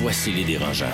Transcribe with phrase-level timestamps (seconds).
[0.00, 0.86] Voici les dérangeants.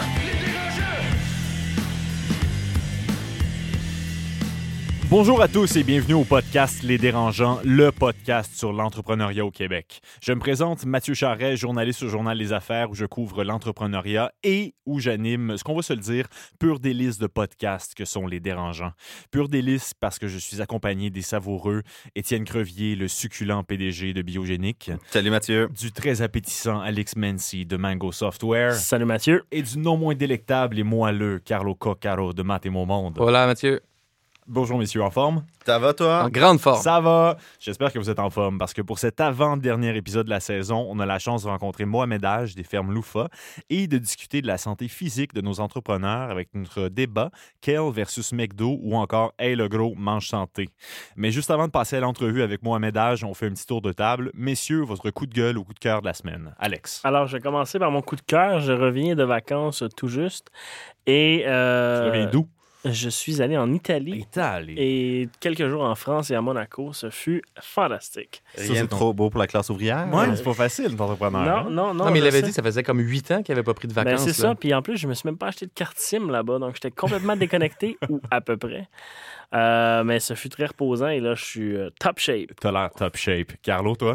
[5.09, 10.01] Bonjour à tous et bienvenue au podcast Les Dérangeants, le podcast sur l'entrepreneuriat au Québec.
[10.20, 14.74] Je me présente Mathieu Charret, journaliste au Journal Les Affaires où je couvre l'entrepreneuriat et
[14.84, 16.27] où j'anime, ce qu'on va se le dire,
[16.59, 18.91] pure délice de podcasts que sont Les Dérangeants.
[19.30, 21.84] Pure délice parce que je suis accompagné des savoureux
[22.16, 24.91] Étienne Crevier, le succulent PDG de Biogénique.
[25.12, 25.69] Salut Mathieu.
[25.80, 28.75] Du très appétissant Alex Mency de Mango Software.
[28.75, 29.45] Salut Mathieu.
[29.52, 33.14] Et du non moins délectable et moelleux Carlo Coccaro de Math et Mon Monde.
[33.19, 33.81] Voilà Mathieu.
[34.48, 35.42] Bonjour messieurs, en forme?
[35.64, 36.22] Ça va toi?
[36.22, 36.80] En grande forme.
[36.80, 37.36] Ça va.
[37.58, 40.86] J'espère que vous êtes en forme parce que pour cet avant-dernier épisode de la saison,
[40.88, 43.28] on a la chance de rencontrer Mohamed Aj des fermes Loufa
[43.70, 47.30] et de discuter de la santé physique de nos entrepreneurs avec notre débat
[47.61, 50.69] Kale versus McDo ou encore Hey le gros, mange santé.
[51.16, 53.83] Mais juste avant de passer à l'entrevue avec Mohamed Aj, on fait un petit tour
[53.83, 54.31] de table.
[54.33, 56.55] Messieurs, votre coup de gueule ou coup de cœur de la semaine.
[56.60, 57.00] Alex.
[57.03, 58.60] Alors, je vais commencer par mon coup de cœur.
[58.60, 60.53] Je reviens de vacances tout juste.
[61.08, 61.42] Et.
[61.47, 62.47] Euh, tu reviens d'où?
[62.91, 64.19] Je suis allé en Italie.
[64.20, 64.75] Italie.
[64.79, 66.93] Et quelques jours en France et à Monaco.
[66.93, 68.43] Ce fut fantastique.
[68.56, 70.09] Rien de trop beau pour la classe ouvrière.
[70.12, 71.43] Ouais, c'est pas facile d'entrepreneur.
[71.45, 71.65] Non, hein?
[71.70, 72.05] non, non.
[72.06, 72.47] Non, mais il avait sais.
[72.47, 74.23] dit ça faisait comme 8 ans qu'il avait pas pris de Ben, vacances.
[74.23, 74.48] c'est là.
[74.51, 74.55] ça.
[74.55, 76.59] Puis en plus, je me suis même pas acheté de carte SIM là-bas.
[76.59, 78.89] Donc, j'étais complètement déconnecté, ou à peu près.
[79.55, 81.09] Euh, mais ce fut très reposant.
[81.09, 82.50] Et là, je suis euh, top shape.
[82.61, 83.53] T'as l'air top shape.
[83.62, 84.15] Carlo, toi?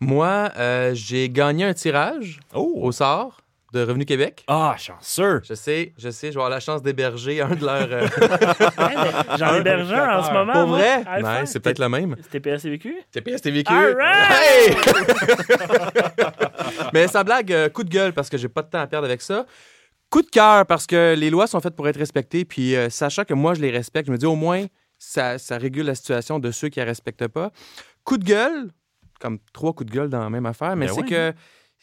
[0.00, 2.72] Moi, euh, j'ai gagné un tirage Oh!
[2.82, 3.39] au sort
[3.72, 4.44] de Revenu Québec.
[4.48, 5.40] Ah, chanceux!
[5.44, 7.88] Je sais, je sais, je vais avoir la chance d'héberger un de leurs.
[7.90, 8.06] euh,
[9.38, 10.52] J'en héberge un en ce moment.
[10.52, 11.04] Pour vrai?
[11.46, 12.16] C'est peut-être le même.
[12.22, 12.94] C'était PSCVQ?
[13.12, 13.72] TPS TVQ.
[13.72, 14.76] All right!
[16.92, 19.06] Mais sa blague, euh, coup de gueule parce que j'ai pas de temps à perdre
[19.06, 19.46] avec ça.
[20.10, 22.44] Coup de cœur parce que les lois sont faites pour être respectées.
[22.44, 24.66] Puis euh, sachant que moi, je les respecte, je me dis au moins,
[24.98, 27.50] ça, ça régule la situation de ceux qui ne la respectent pas.
[28.04, 28.70] Coup de gueule,
[29.20, 31.08] comme trois coups de gueule dans la même affaire, mais Ben c'est ouais.
[31.08, 31.32] que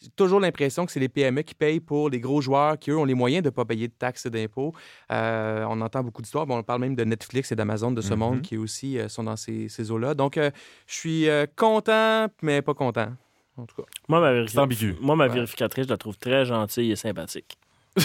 [0.00, 2.96] j'ai toujours l'impression que c'est les PME qui payent pour les gros joueurs qui, eux,
[2.98, 4.72] ont les moyens de ne pas payer de taxes et d'impôts.
[5.10, 6.46] Euh, on entend beaucoup d'histoires.
[6.46, 8.18] Bon, on parle même de Netflix et d'Amazon de ce Mhm.
[8.18, 10.14] monde qui aussi euh, sont dans ces, ces eaux-là.
[10.14, 10.50] Donc, euh,
[10.86, 13.08] je suis euh, content, mais pas content.
[13.56, 13.88] En tout cas.
[14.08, 14.94] Moi, ma, C'est ambigu.
[15.00, 15.34] Moi, ma Ouais.
[15.34, 17.58] vérificatrice, je la trouve très gentille et sympathique.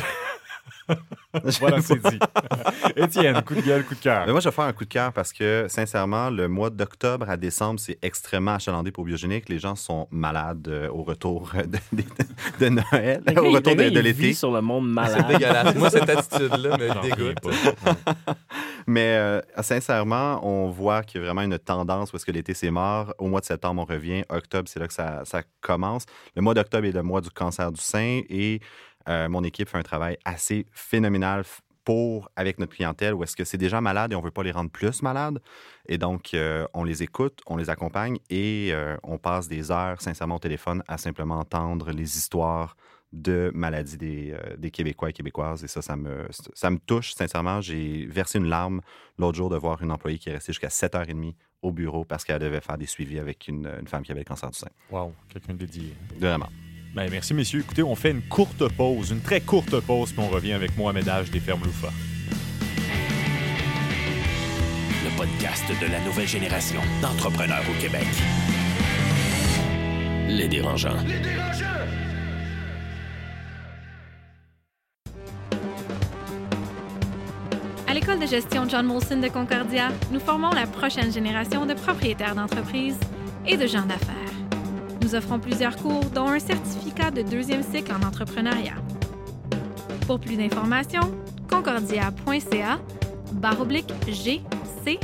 [1.60, 2.20] Voilà, c'est dit.
[2.96, 4.24] Étienne, coup de gueule, coup de cœur.
[4.28, 7.28] Mais moi, je vais faire un coup de cœur parce que, sincèrement, le mois d'octobre
[7.28, 9.50] à décembre, c'est extrêmement achalandé pour Biogénique.
[9.50, 12.04] Les gens sont malades euh, au retour de, de-
[12.60, 14.34] de Noël, gars, au retour de, de l'été.
[14.34, 15.28] sur le monde C'est malade.
[15.28, 15.76] dégueulasse.
[15.76, 17.40] Moi, cette attitude-là me dégoûte.
[17.42, 17.96] pas.
[18.86, 22.54] Mais euh, sincèrement, on voit qu'il y a vraiment une tendance où est-ce que l'été,
[22.54, 23.14] c'est mort.
[23.18, 24.24] Au mois de septembre, on revient.
[24.30, 26.06] Octobre, c'est là que ça, ça commence.
[26.36, 28.60] Le mois d'octobre est le mois du cancer du sein et
[29.09, 31.44] euh, mon équipe fait un travail assez phénoménal
[31.84, 34.52] pour, avec notre clientèle, où est-ce que c'est déjà malade et on veut pas les
[34.52, 35.40] rendre plus malades.
[35.88, 40.02] Et donc, euh, on les écoute, on les accompagne et euh, on passe des heures,
[40.02, 42.75] sincèrement, au téléphone à simplement entendre les histoires
[43.12, 45.64] de maladies des, euh, des Québécois et Québécoises.
[45.64, 47.62] Et ça, ça me, ça me touche, sincèrement.
[47.62, 48.81] J'ai versé une larme
[49.20, 52.40] l'autre jour de voir une employée qui est restée jusqu'à 7h30 au bureau parce qu'elle
[52.40, 54.70] devait faire des suivis avec une, une femme qui avait le cancer du sein.
[54.90, 55.94] Wow, quelqu'un de dédié.
[56.18, 56.50] Vraiment.
[56.94, 57.62] Ben, merci, messieurs.
[57.62, 61.09] Écoutez, on fait une courte pause, une très courte pause, puis on revient avec Mohamed
[61.09, 61.90] Aj des fermes Loufa.
[65.03, 68.06] Le podcast de la nouvelle génération d'entrepreneurs au Québec.
[70.28, 71.00] Les dérangeants.
[77.88, 82.36] À l'école de gestion John Molson de Concordia, nous formons la prochaine génération de propriétaires
[82.36, 83.00] d'entreprises
[83.48, 84.33] et de gens d'affaires.
[85.03, 88.75] Nous offrons plusieurs cours, dont un certificat de deuxième cycle en entrepreneuriat.
[90.08, 91.11] Pour plus d'informations,
[91.50, 92.79] concordia.ca
[93.34, 95.00] barre oblique GCE.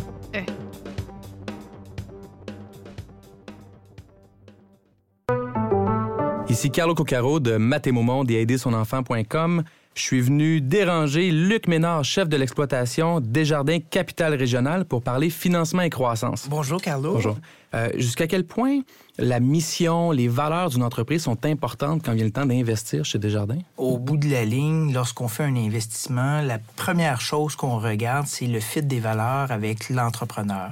[6.48, 9.64] Ici Carlo Coccaro de Mathémomonde et aidersonenfant.com.
[9.96, 15.82] Je suis venu déranger Luc Ménard, chef de l'exploitation Desjardins Capital Régional, pour parler financement
[15.82, 16.48] et croissance.
[16.50, 17.14] Bonjour, Carlo.
[17.16, 17.38] Bonjour.
[17.76, 18.80] Euh, Jusqu'à quel point
[19.18, 23.60] la mission, les valeurs d'une entreprise sont importantes quand vient le temps d'investir chez Desjardins?
[23.78, 28.48] Au bout de la ligne, lorsqu'on fait un investissement, la première chose qu'on regarde, c'est
[28.48, 30.72] le fit des valeurs avec l'entrepreneur.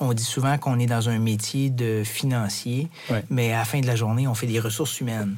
[0.00, 3.22] On dit souvent qu'on est dans un métier de financier, Ouais.
[3.28, 5.36] mais à la fin de la journée, on fait des ressources humaines.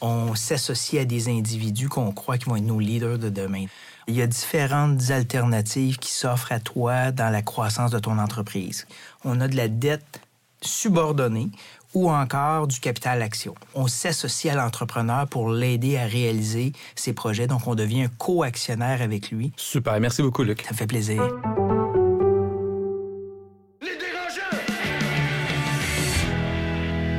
[0.00, 3.66] On s'associe à des individus qu'on croit qui vont être nos leaders de demain.
[4.08, 8.86] Il y a différentes alternatives qui s'offrent à toi dans la croissance de ton entreprise.
[9.24, 10.20] On a de la dette
[10.60, 11.48] subordonnée
[11.94, 13.54] ou encore du capital action.
[13.74, 19.00] On s'associe à l'entrepreneur pour l'aider à réaliser ses projets, donc on devient un co-actionnaire
[19.00, 19.52] avec lui.
[19.56, 20.62] Super, merci beaucoup, Luc.
[20.62, 21.22] Ça me fait plaisir.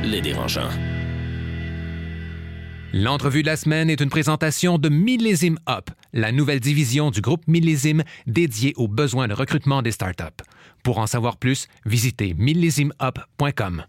[0.04, 0.70] Les dérangeants.
[2.94, 7.46] L'entrevue de la semaine est une présentation de Millésime Up, la nouvelle division du groupe
[7.46, 10.42] Millésime dédiée aux besoins de recrutement des startups.
[10.82, 13.84] Pour en savoir plus, visitez millésimeup.com.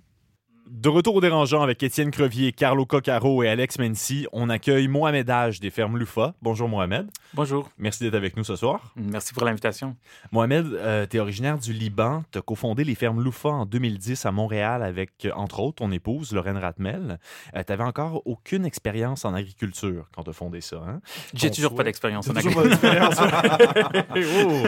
[0.71, 5.27] De retour au dérangeant avec Étienne Crevier, Carlo Coccaro et Alex Mency, on accueille Mohamed
[5.27, 6.35] H des fermes Loufa.
[6.43, 7.07] Bonjour Mohamed.
[7.33, 7.69] Bonjour.
[7.79, 8.93] Merci d'être avec nous ce soir.
[8.95, 9.95] Merci pour l'invitation.
[10.31, 12.23] Mohamed, euh, tu es originaire du Liban.
[12.31, 15.91] Tu as cofondé les fermes Loufa en 2010 à Montréal avec, euh, entre autres, ton
[15.91, 17.17] épouse, Lorraine Ratmel.
[17.53, 20.77] tu n'avais encore aucune expérience en agriculture quand tu as fondé ça.
[20.87, 21.01] Hein?
[21.33, 22.79] J'ai toujours souhait- pas d'expérience en agriculture.
[24.45, 24.63] Oh!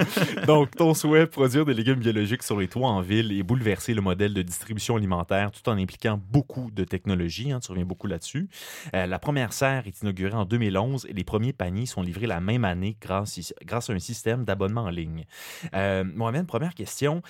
[0.48, 4.01] Donc, ton souhait, produire des légumes biologiques sur les toits en ville et bouleverser le
[4.01, 7.52] modèle de distribution alimentaire tout en impliquant beaucoup de technologie.
[7.52, 8.48] hein, tu reviens beaucoup là-dessus.
[8.96, 12.40] Euh, la première serre est inaugurée en 2011 et les premiers paniers sont livrés la
[12.40, 15.26] même année grâce, grâce à un système d'abonnement en ligne.
[15.74, 17.22] Euh, Mohamed, première question.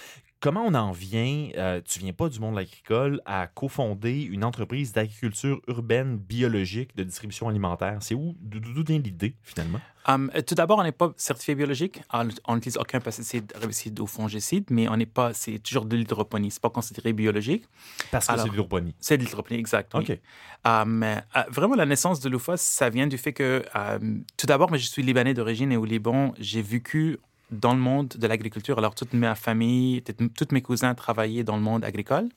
[0.41, 4.91] Comment on en vient, euh, tu viens pas du monde agricole, à cofonder une entreprise
[4.91, 7.99] d'agriculture urbaine biologique de distribution alimentaire?
[8.01, 9.79] C'est où, d'où vient l'idée, finalement?
[10.07, 12.01] Um, tout d'abord, on n'est pas certifié biologique.
[12.47, 16.49] On n'utilise aucun pesticide, herbicide ou fongicide, mais on n'est pas, c'est toujours de l'hydroponie.
[16.49, 17.65] C'est pas considéré biologique.
[18.09, 18.95] Parce que c'est de l'hydroponie.
[18.99, 19.93] C'est de l'hydroponie, exact.
[19.93, 20.01] oui.
[20.09, 20.19] OK.
[20.65, 24.69] Um, euh, vraiment, la naissance de l'UFA, ça vient du fait que, um, tout d'abord,
[24.69, 27.19] moi, je suis libanais d'origine et au Liban, j'ai vécu
[27.51, 28.77] dans le monde de l'agriculture.
[28.77, 32.29] Alors, toute ma famille, tout- tous mes cousins travaillaient dans le monde agricole.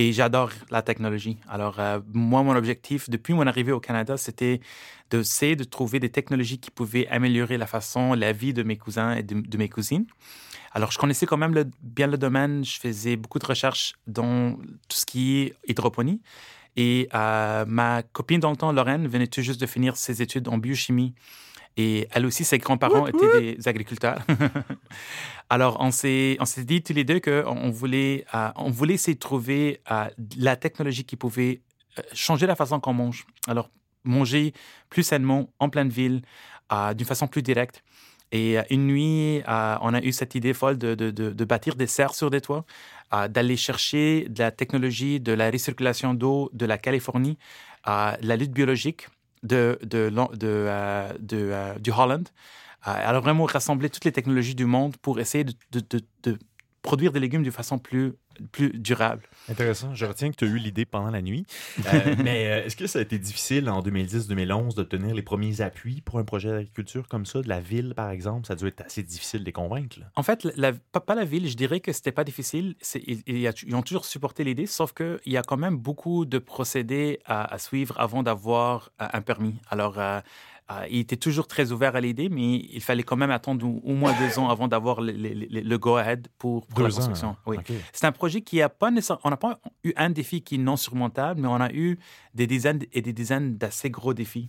[0.00, 1.38] Et j'adore la technologie.
[1.48, 4.60] Alors, euh, moi, mon objectif, depuis mon arrivée au Canada, c'était
[5.10, 9.16] d'essayer de trouver des technologies qui pouvaient améliorer la façon, la vie de mes cousins
[9.16, 10.06] et de, mes cousines.
[10.72, 12.64] Alors, je connaissais quand même bien le domaine.
[12.64, 14.52] Je faisais beaucoup de recherches dans
[14.88, 16.20] tout ce qui est hydroponie.
[16.76, 20.46] Et euh, ma copine dans le temps, Lorraine, venait tout juste de finir ses études
[20.46, 21.12] en biochimie.
[21.80, 24.18] Et elle aussi, ses grands-parents étaient des agriculteurs.
[25.50, 28.94] Alors, on s'est, on s'est dit tous les deux qu'on on voulait, euh, on voulait
[28.94, 31.62] essayer de trouver euh, la technologie qui pouvait
[31.98, 33.26] euh, changer la façon qu'on mange.
[33.46, 33.70] Alors,
[34.04, 34.52] manger
[34.90, 36.22] plus sainement, en pleine ville,
[36.72, 37.82] euh, d'une façon plus directe.
[38.30, 41.76] Et une nuit, euh, on a eu cette idée folle de, de- de- de bâtir
[41.76, 42.66] des serres sur des toits,
[43.14, 47.38] euh, d'aller chercher de la technologie de la recirculation d'eau de la Californie,
[47.86, 49.06] euh, de la lutte biologique
[49.42, 52.28] de, de, de, euh, euh, du Holland.
[52.86, 56.38] Euh, alors vraiment rassembler toutes les technologies du monde pour essayer de
[56.88, 58.14] produire des légumes de façon plus,
[58.50, 59.24] plus durable.
[59.50, 59.94] Intéressant.
[59.94, 61.44] Je retiens que tu as eu l'idée pendant la nuit.
[61.84, 66.00] Euh, mais euh, est-ce que ça a été difficile en 2010-2011 d'obtenir les premiers appuis
[66.00, 68.46] pour un projet d'agriculture comme ça, de la ville, par exemple?
[68.46, 70.00] Ça a dû être assez difficile de les convaincre.
[70.00, 70.06] là.
[70.16, 72.74] En fait, la- pas, pas la ville, je dirais que c'était pas difficile.
[73.26, 77.52] Ils, ont toujours supporté l'idée, sauf qu'il y a quand même beaucoup de procédés à,
[77.52, 79.56] à suivre avant d'avoir euh, un permis.
[79.68, 80.20] Alors, euh,
[80.70, 83.80] euh, ils étaient toujours très ouverts à l'idée, mais il fallait quand même attendre au,
[83.84, 86.92] au moins deux ans avant d'avoir le, le- le- le go-ahead pour, pour la ans,
[86.94, 87.36] construction.
[87.46, 87.56] Oui.
[87.92, 89.22] C'est un projet qui a pas nécessairement.
[89.24, 91.98] On n'a pas eu un défi qui est non surmontable, mais on a eu
[92.34, 94.48] des dizaines et des dizaines d'assez gros défis.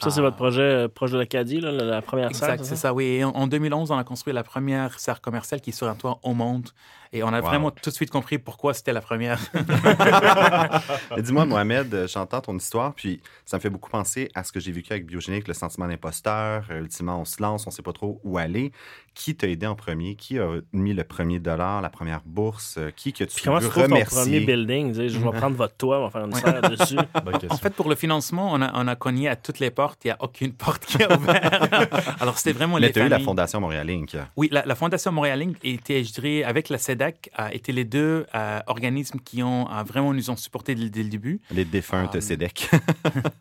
[0.00, 0.22] Ça, c'est Ah.
[0.22, 3.04] votre projet euh, proche de l'Acadie, la, la première serre, Exact, c'est ça, oui.
[3.04, 5.96] Et en, en 2011, on a construit la première serre commerciale qui est sur un
[5.96, 6.68] toit au monde.
[7.12, 7.46] Et on a Wow.
[7.46, 9.40] vraiment tout de suite compris pourquoi c'était la première.
[11.18, 14.60] Dis-moi, Mohamed, euh, j'entends ton histoire, puis ça me fait beaucoup penser à ce que
[14.60, 16.64] j'ai vécu avec Biogénique, le sentiment d'imposteur.
[16.70, 18.72] Euh, ultimement, on se lance, on ne sait pas trop où aller.
[19.14, 20.14] Qui t'a aidé en premier?
[20.14, 22.76] Qui a mis le premier dollar, la première bourse?
[22.78, 24.20] Euh, Qui que tu Puis comment veux trouves ton remercier?
[24.22, 24.94] premier building?
[24.94, 26.96] Je vais prendre votre toit, on va faire une serre dessus.
[27.24, 27.34] Bonne.
[27.50, 30.04] En fait, pour le financement, on a, on a cogné à toutes les portes.
[30.04, 31.92] Il n'y a aucune porte qui est ouverte.
[32.20, 33.24] Alors, c'était vraiment Mais les tu as eu la familles.
[33.26, 34.16] Fondation Montréal Inc.
[34.36, 35.56] Oui, la, la Fondation Montréal Inc.
[35.64, 39.82] était, je dirais, avec la SEDAC, a été les deux euh, organismes qui ont euh,
[39.82, 41.40] vraiment nous ont supportés dès, dès le début.
[41.50, 42.70] Les défuntes Ah, CEDEC.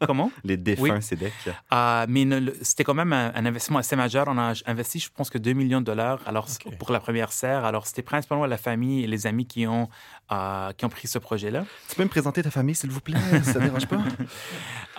[0.07, 0.31] Comment?
[0.43, 1.33] Les défunts CEDEC.
[1.71, 2.26] Euh, mais
[2.62, 4.26] c'était quand même un, un investissement assez majeur.
[4.28, 6.48] On a investi, je pense que 2 millions de dollars alors,
[6.80, 7.66] pour la première serre.
[7.66, 9.90] Alors, c'était principalement la famille et les amis qui ont,
[10.32, 11.66] euh, qui ont pris ce projet-là.
[11.90, 13.18] Tu peux me présenter ta famille, s'il vous plaît?
[13.44, 14.00] Ça ne dérange pas?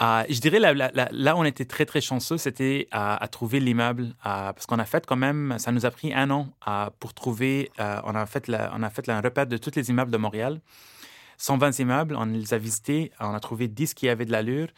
[0.01, 3.27] Euh, je dirais la- la- la- là on était très, très chanceux, c'était à, à
[3.27, 4.05] trouver l'immeuble.
[4.05, 7.15] euh, parce qu'on a fait quand même, ça nous a pris un an euh, pour
[7.15, 10.17] trouver, euh, on, a fait on a fait un repère de tous les immeubles de
[10.17, 10.61] Montréal.
[11.39, 14.69] 120 immeubles, on les a visités, on a trouvé 10 qui avaient de l'allure.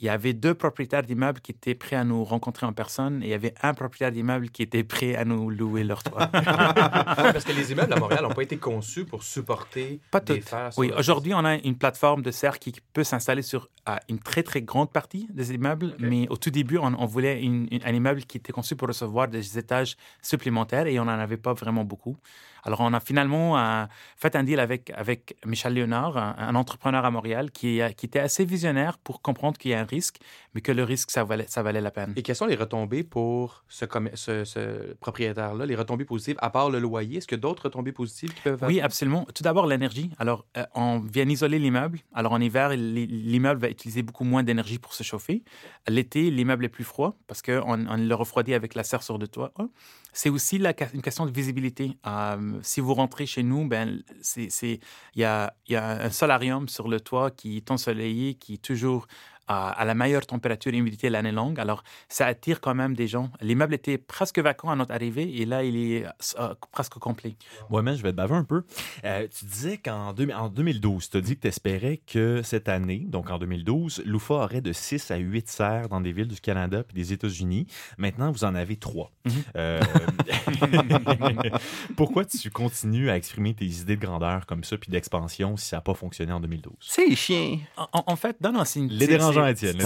[0.00, 3.26] Il y avait deux propriétaires d'immeubles qui étaient prêts à nous rencontrer en personne et
[3.26, 6.26] il y avait un propriétaire d'immeuble qui était prêt à nous louer leur toit.
[6.32, 10.70] Parce que les immeubles à Montréal n'ont pas été conçus pour supporter Pas des fers.
[10.76, 13.68] Oui, aujourd'hui, on a une plateforme de serre qui peut s'installer sur
[14.08, 15.94] une très, très grande partie des immeubles.
[15.98, 18.88] Mais au tout début, on, on voulait une- une- un immeuble qui était conçu pour
[18.88, 22.16] recevoir des étages supplémentaires et on n'en avait pas vraiment beaucoup.
[22.64, 23.84] Alors, on a finalement euh,
[24.16, 28.20] fait un deal avec, avec Michel Léonard, un, un entrepreneur à Montréal, qui, qui était
[28.20, 30.16] assez visionnaire pour comprendre qu'il y a un risque,
[30.54, 32.12] mais que le risque, ça valait, ça valait la peine.
[32.16, 36.50] Et quelles sont les retombées pour ce, commer- ce, ce propriétaire-là, les retombées positives, à
[36.50, 37.18] part le loyer?
[37.18, 39.26] Est-ce a d'autres retombées positives qui peuvent Oui, absolument.
[39.34, 40.10] Tout d'abord, l'énergie.
[40.18, 42.00] Alors, euh, on vient isoler l'immeuble.
[42.14, 45.42] Alors, en hiver, l'i- l'immeuble va utiliser beaucoup moins d'énergie pour se chauffer.
[45.88, 49.28] L'été, l'immeuble est plus froid parce qu'on on le refroidit avec la serre sur le
[49.28, 49.52] toit.
[50.16, 51.98] C'est aussi une question de visibilité.
[52.62, 54.00] Si vous rentrez chez nous, ben,
[54.36, 54.78] il
[55.16, 59.08] y a, y a un solarium sur le toit qui est ensoleillé, qui est toujours
[59.48, 61.58] à, à la meilleure température et humidité l'année longue.
[61.60, 63.30] Alors, ça attire quand même des gens.
[63.40, 66.06] L'immeuble était presque vacant à notre arrivée et là, il est
[66.38, 67.36] euh, presque complet.
[67.70, 68.62] Mais je vais te baver un peu.
[69.04, 72.68] Euh, tu disais qu'en deux- en 2012, tu as dit que tu espérais que cette
[72.68, 76.40] année, donc en 2012, l'UFA aurait de 6 à 8 serres dans des villes du
[76.40, 77.66] Canada et des États-Unis.
[77.98, 79.10] Maintenant, vous en avez 3.
[79.26, 79.32] Mhm.
[81.96, 85.76] pourquoi tu continues à exprimer tes idées de grandeur comme ça puis d'expansion si ça
[85.76, 86.74] n'a pas fonctionné en 2012?
[86.80, 87.58] C'est chien.
[87.76, 89.06] En, en- en fait, non, non, c'est une- Les
[89.46, 89.78] Étienne,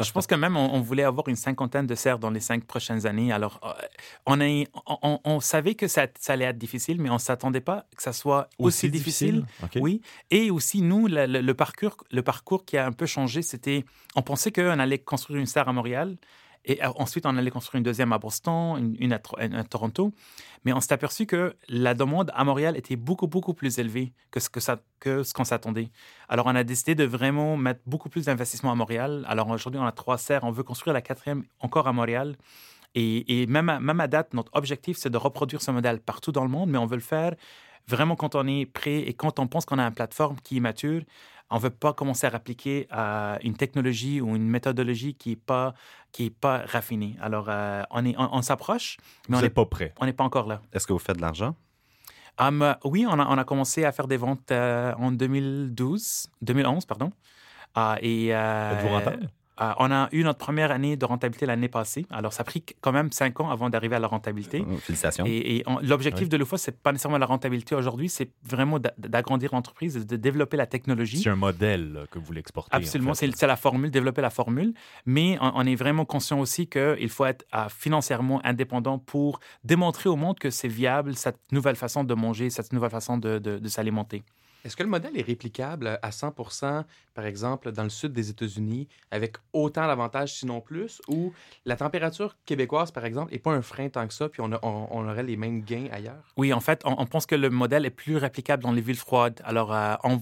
[0.00, 2.64] Je pense que même on, on voulait avoir une cinquantaine de serres dans les cinq
[2.64, 3.32] prochaines années.
[3.32, 4.64] Alors, euh,
[5.24, 8.12] on, savait que ça, ça allait être difficile, mais on ne s'attendait pas que ça
[8.12, 9.44] soit aussi, difficile.
[9.76, 10.00] Oui.
[10.30, 13.84] Et aussi, nous, le, le- le parcours, le parcours qui a un peu changé, c'était,
[14.14, 16.16] on pensait qu'on allait construire une serre à Montréal.
[16.66, 20.12] Et euh, ensuite, on allait construire une deuxième à Boston, une, à, Toronto.
[20.64, 24.40] Mais on s'est aperçu que la demande à Montréal était beaucoup, beaucoup plus élevée que
[24.40, 25.90] ce qu'on s'attendait.
[26.28, 29.24] Alors, on a décidé de vraiment mettre beaucoup plus d'investissement à Montréal.
[29.28, 30.42] Alors, aujourd'hui, on a trois serres.
[30.44, 32.36] On veut construire la quatrième encore à Montréal.
[32.96, 36.32] Et, et même, à, même à date, notre objectif, c'est de reproduire ce modèle partout
[36.32, 37.34] dans le monde, mais on veut le faire
[37.88, 40.60] vraiment quand on est prêt et quand on pense qu'on a une plateforme qui est
[40.60, 41.02] mature.
[41.50, 45.36] On ne veut pas commencer à appliquer euh, une technologie ou une méthodologie qui n'est
[45.36, 45.74] pas,
[46.10, 47.16] qui est pas raffinée.
[47.22, 48.96] Alors, euh, on, est, on, on s'approche,
[49.28, 49.94] mais Vous on n'est pas prêt.
[50.00, 50.60] on n'est pas encore là.
[50.72, 51.54] Est-ce que vous faites de l'argent?
[52.38, 56.84] Um, oui, on a, on a commencé à faire des ventes euh, en 2012, 2011,
[56.84, 57.12] pardon.
[57.74, 59.30] Ah, et, euh, Êtes-vous rentable?
[59.60, 62.04] Euh, on a eu notre première année de rentabilité l'année passée.
[62.10, 64.64] Alors, ça a pris quand même cinq ans avant d'arriver à la rentabilité.
[64.70, 65.24] Oh, Félicitations.
[65.26, 66.28] Et, et l'objectif Oui.
[66.28, 70.56] de l'UFA, c'est pas nécessairement la rentabilité aujourd'hui, c'est vraiment d'a- d'agrandir l'entreprise, de développer
[70.56, 71.18] la technologie.
[71.22, 72.74] C'est un modèle là, que vous voulez exporter.
[72.74, 73.30] en Absolument, fait.
[73.34, 74.74] c'est la formule, développer la formule.
[75.06, 80.08] Mais on, on est vraiment conscient aussi qu'il faut être euh, financièrement indépendant pour démontrer
[80.08, 83.58] au monde que c'est viable, cette nouvelle façon de manger, cette nouvelle façon de, de-
[83.58, 84.22] de s'alimenter.
[84.66, 88.88] Est-ce que le modèle est réplicable à 100% par exemple, dans le sud des États-Unis,
[89.10, 91.32] avec autant d'avantages, sinon plus, ou
[91.64, 94.58] la température québécoise, par exemple, n'est pas un frein tant que ça, puis on, a-
[94.62, 96.24] on- on aurait les mêmes gains ailleurs?
[96.36, 98.98] Oui, en fait, on, on pense que le modèle est plus réplicable dans les villes
[98.98, 99.40] froides.
[99.44, 100.20] Alors, euh, on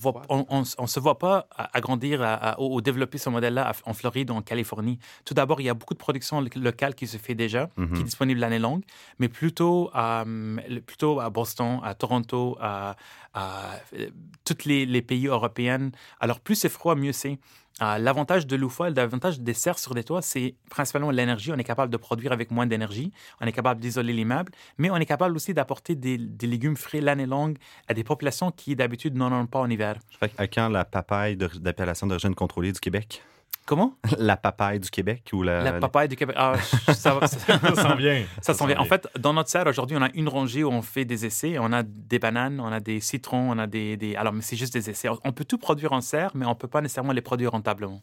[0.79, 4.43] on se voit pas agrandir à- à- ou, développer ce modèle-là en Floride ou en
[4.43, 5.01] Californie.
[5.25, 7.83] Tout d'abord, il y a beaucoup de production lo- locale qui se fait déjà, qui
[8.03, 8.85] est disponible l'année longue,
[9.19, 12.95] mais plutôt, à, le- plutôt à Boston, à Toronto, à,
[13.33, 14.11] à, euh,
[14.45, 15.91] tous les, les pays européens.
[16.21, 17.39] Alors, plus c'est froid, mieux c'est.
[17.83, 21.51] Euh, l'avantage de l'UFA, l'avantage des serres sur des toits, c'est principalement l'énergie.
[21.53, 23.11] On est capable de produire avec moins d'énergie.
[23.41, 27.01] On est capable d'isoler l'immeuble, mais on est capable aussi d'apporter des, des légumes frais
[27.01, 29.97] l'année longue à des populations qui d'habitude n'en ont pas en hiver.
[30.39, 33.23] À quand la papaye d'appellation d'origine contrôlée du Québec?
[33.67, 33.97] Comment?
[34.19, 35.63] La papaye du Québec ou la...
[35.63, 36.37] La papaye du Québec.
[36.39, 36.55] Ah,
[36.93, 38.25] ça, Ça s'en vient.
[38.43, 38.79] Ça s'en vient.
[38.79, 41.57] En fait, dans notre serre, aujourd'hui, on a une rangée où on fait des essais.
[41.59, 43.97] On a des bananes, on a des citrons, on a des...
[43.97, 45.09] des- Alors, mais c'est juste des essais.
[45.25, 48.03] On peut tout produire en serre, mais on ne peut pas nécessairement les produire rentablement.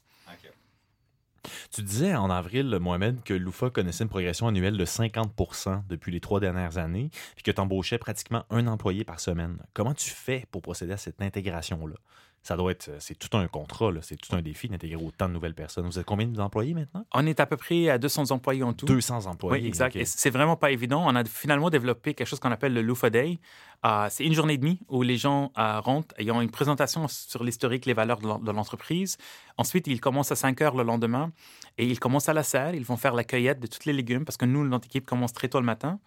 [1.74, 6.20] Tu disais en avril, Mohamed, que l'UFA connaissait une progression annuelle de 50% depuis les
[6.20, 9.58] trois dernières années, puis que tu embauchais pratiquement un employé par semaine.
[9.74, 11.96] Comment tu fais pour procéder à cette intégration-là?
[12.44, 15.54] Ça doit être, c'est tout un contrat, c'est tout un défi d'intégrer autant de nouvelles
[15.54, 15.86] personnes.
[15.86, 17.06] Vous êtes combien d'employés maintenant?
[17.14, 18.88] On est à peu près à 200 employés en tout.
[18.88, 19.62] 200 employés.
[19.62, 19.96] Oui, exact.
[19.96, 20.02] ok.
[20.02, 21.04] Et c'est vraiment pas évident.
[21.06, 23.40] On a finalement développé quelque chose qu'on appelle le Lufa Day.
[23.86, 27.08] Euh, c'est une journée et demie où les gens euh, rentrent et ont une présentation
[27.08, 29.18] sur l'historique, les valeurs de l'entreprise.
[29.58, 31.32] Ensuite, ils commencent à 5 heures le lendemain
[31.78, 32.74] et ils commencent à la serre.
[32.74, 35.34] Ils vont faire la cueillette de tous les légumes parce que nous, notre équipe commence
[35.34, 36.00] très tôt le matin.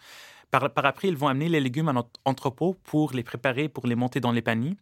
[0.50, 3.86] Par, par après, ils vont amener les légumes à notre entrepôt pour les préparer, pour
[3.86, 4.76] les monter dans les paniers.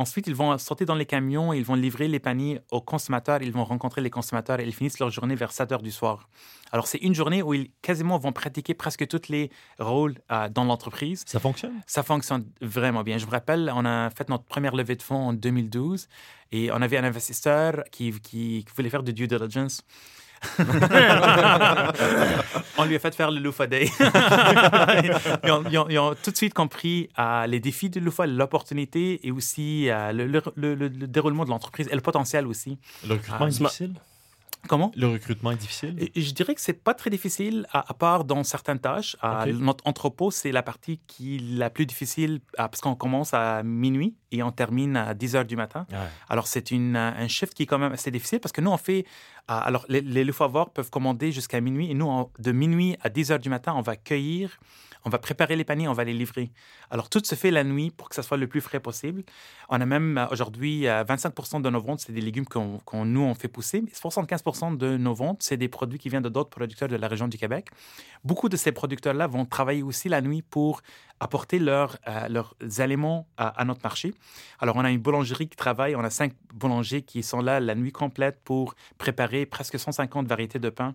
[0.00, 3.52] Ensuite, ils vont sortir dans les camions, ils vont livrer les paniers aux consommateurs, ils
[3.52, 6.30] vont rencontrer les consommateurs et ils finissent leur journée vers 7 heures du soir.
[6.72, 10.64] Alors, c'est une journée où ils quasiment vont pratiquer presque tous les rôles euh, dans
[10.64, 11.24] l'entreprise.
[11.26, 11.82] Ça fonctionne?
[11.86, 13.18] Ça fonctionne vraiment bien.
[13.18, 16.08] Je vous rappelle, on a fait notre première levée de fonds en 2012
[16.52, 19.84] et on avait un investisseur qui, qui, qui voulait faire du due diligence.
[22.78, 23.90] on lui a fait faire le Lufa Day.
[25.44, 28.26] ils, ont, ils ont- ils ont tout de suite compris euh, les défis de Lufa,
[28.26, 32.46] l'opportunité et aussi euh, le, le- le- le- le déroulement de l'entreprise et le potentiel
[32.46, 32.78] aussi.
[33.06, 33.94] Le recrutement Ah, est difficile?
[34.68, 34.92] Comment?
[34.94, 35.96] Le recrutement est difficile?
[36.14, 39.16] Et Je dirais que c'est pas très difficile, à, à part dans certaines tâches.
[39.58, 44.14] Notre entrepôt, c'est la partie qui est la plus difficile parce qu'on commence à minuit
[44.32, 45.86] et on termine à 10 heures du matin.
[45.90, 45.96] Ouais.
[46.28, 48.76] Alors, c'est une, un shift qui est quand même assez difficile parce que nous, on
[48.76, 49.04] fait.
[49.48, 50.24] alors, les, les
[50.74, 53.82] peuvent commander jusqu'à minuit et nous, on- de minuit à 10 heures du matin, on
[53.82, 54.58] va cueillir,
[55.04, 56.50] on va préparer les paniers, on va les livrer.
[56.90, 59.22] Alors, tout se fait la nuit pour que ça soit le plus frais possible.
[59.68, 63.22] On a même euh, aujourd'hui euh, 25% de nos ventes, c'est des légumes qu'on, nous,
[63.22, 63.82] on fait pousser.
[63.82, 67.08] Mais 75% de nos ventes, c'est des produits qui viennent de d'autres producteurs de la
[67.08, 67.68] région du Québec.
[68.24, 70.82] Beaucoup de ces producteurs-là vont travailler aussi la nuit pour
[71.18, 72.42] apporter leurs, euh,
[72.78, 74.14] aliments à, à notre marché.
[74.58, 77.74] Alors, on a une boulangerie qui travaille, on a cinq boulangers qui sont là la
[77.74, 80.94] nuit complète pour préparer presque 150 variétés de pain.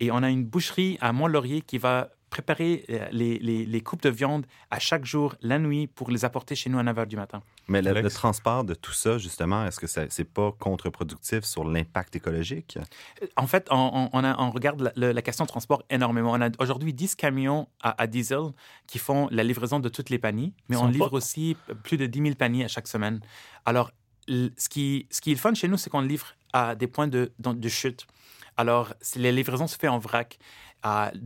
[0.00, 4.02] Et on a une boucherie à Mont-Laurier qui va préparer euh, les, les- les coupes
[4.02, 7.06] de viande à chaque jour, la nuit, pour les apporter chez nous à 9 h
[7.06, 7.42] du matin.
[7.68, 12.16] Mais le, transport de tout ça, justement, est-ce que ça- c'est pas contre-productif sur l'impact
[12.16, 12.78] écologique?
[13.36, 16.32] En fait, on, on- on a- on regarde la, question de transport énormément.
[16.32, 18.50] On a aujourd'hui 10 camions à, à diesel
[18.86, 22.06] qui font la livraison de toutes les paniers, mais on livre pas- aussi plus de
[22.06, 23.20] 10 000 paniers à chaque semaine.
[23.64, 23.90] Alors,
[24.28, 27.06] ce qui, ce qui est le fun chez nous, c'est qu'on livre à des points
[27.08, 28.06] de, de, de chute.
[28.56, 30.38] Alors, les livraisons se font en vrac.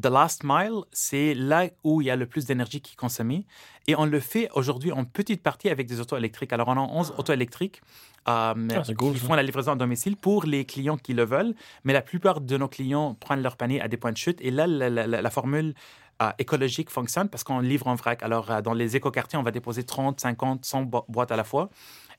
[0.02, 3.44] The last mile, c'est là où il y a le plus d'énergie qui est consommée.
[3.86, 6.52] Et on le fait aujourd'hui en petite partie avec des autos électriques.
[6.52, 7.82] Alors, on a 11 autos électriques
[8.28, 8.54] euh,
[8.90, 11.54] Ah, cool, qui font la livraison à domicile pour les clients qui le veulent.
[11.84, 14.38] Mais la plupart de nos clients prennent leur panier à des points de chute.
[14.40, 15.74] Et là, la, la- la- la formule
[16.22, 18.22] euh, écologique fonctionne parce qu'on livre en vrac.
[18.22, 21.44] Alors, euh, dans les écoquartiers, on va déposer 30, 50, 100 bo- boîtes à la
[21.44, 21.70] fois.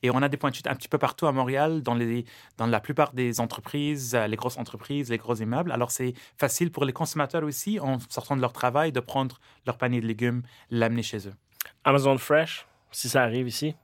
[0.02, 2.24] Et on a des points de chute un petit peu partout à Montréal, dans, les,
[2.58, 5.72] dans la plupart des entreprises, euh, les grosses entreprises, les gros immeubles.
[5.72, 9.78] Alors, c'est facile pour les consommateurs aussi, en sortant de leur travail, de prendre leur
[9.78, 11.34] panier de légumes, l'amener chez eux.
[11.84, 13.74] Amazon Fresh, si ça arrive ici.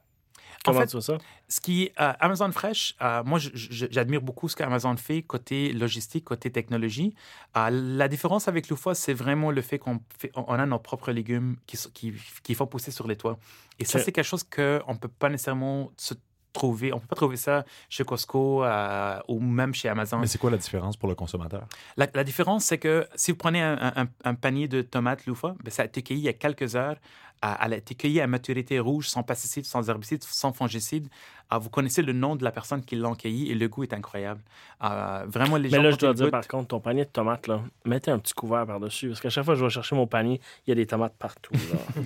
[0.67, 1.19] En Comment fait, tu vois ça?
[1.51, 6.51] Ce qui euh, Amazon Fresh, euh, moi, j'admire beaucoup ce qu'Amazon fait côté logistique, côté
[6.53, 7.15] technologie.
[7.57, 10.01] Euh, la différence avec Loufa, c'est vraiment le fait qu'on
[10.35, 13.39] on a nos propres légumes qui, qui, qui font pousser sur les toits.
[13.79, 16.13] Et ça, c'est quelque chose qu'on ne peut pas nécessairement se
[16.53, 16.93] trouver.
[16.93, 20.19] On peut pas trouver ça chez Costco euh, ou même chez Amazon.
[20.19, 21.67] Mais c'est quoi la différence pour le consommateur?
[21.97, 25.55] La, la différence, c'est que si vous prenez un, un- un panier de tomates loufa,
[25.65, 26.97] ben, ça a été cueilli il y a quelques heures.
[27.43, 31.09] À- Elle a été cueillie à maturité rouge, sans pesticides, sans herbicides, sans fongicides.
[31.51, 33.95] Ah, vous connaissez le nom de la personne qui l'a cueilli et le goût est
[33.95, 34.43] incroyable.
[34.81, 36.81] Ah, vraiment, les Mais gens là, quand je dois ils dire, goûtent- par contre, ton
[36.81, 39.09] panier de tomates, là, mettez un petit couvert par-dessus.
[39.09, 41.15] Parce qu'à chaque fois que je vais chercher mon panier, il y a des tomates
[41.19, 41.55] partout.
[41.55, 41.99] là.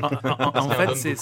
[0.54, 1.14] En, fait, c'est,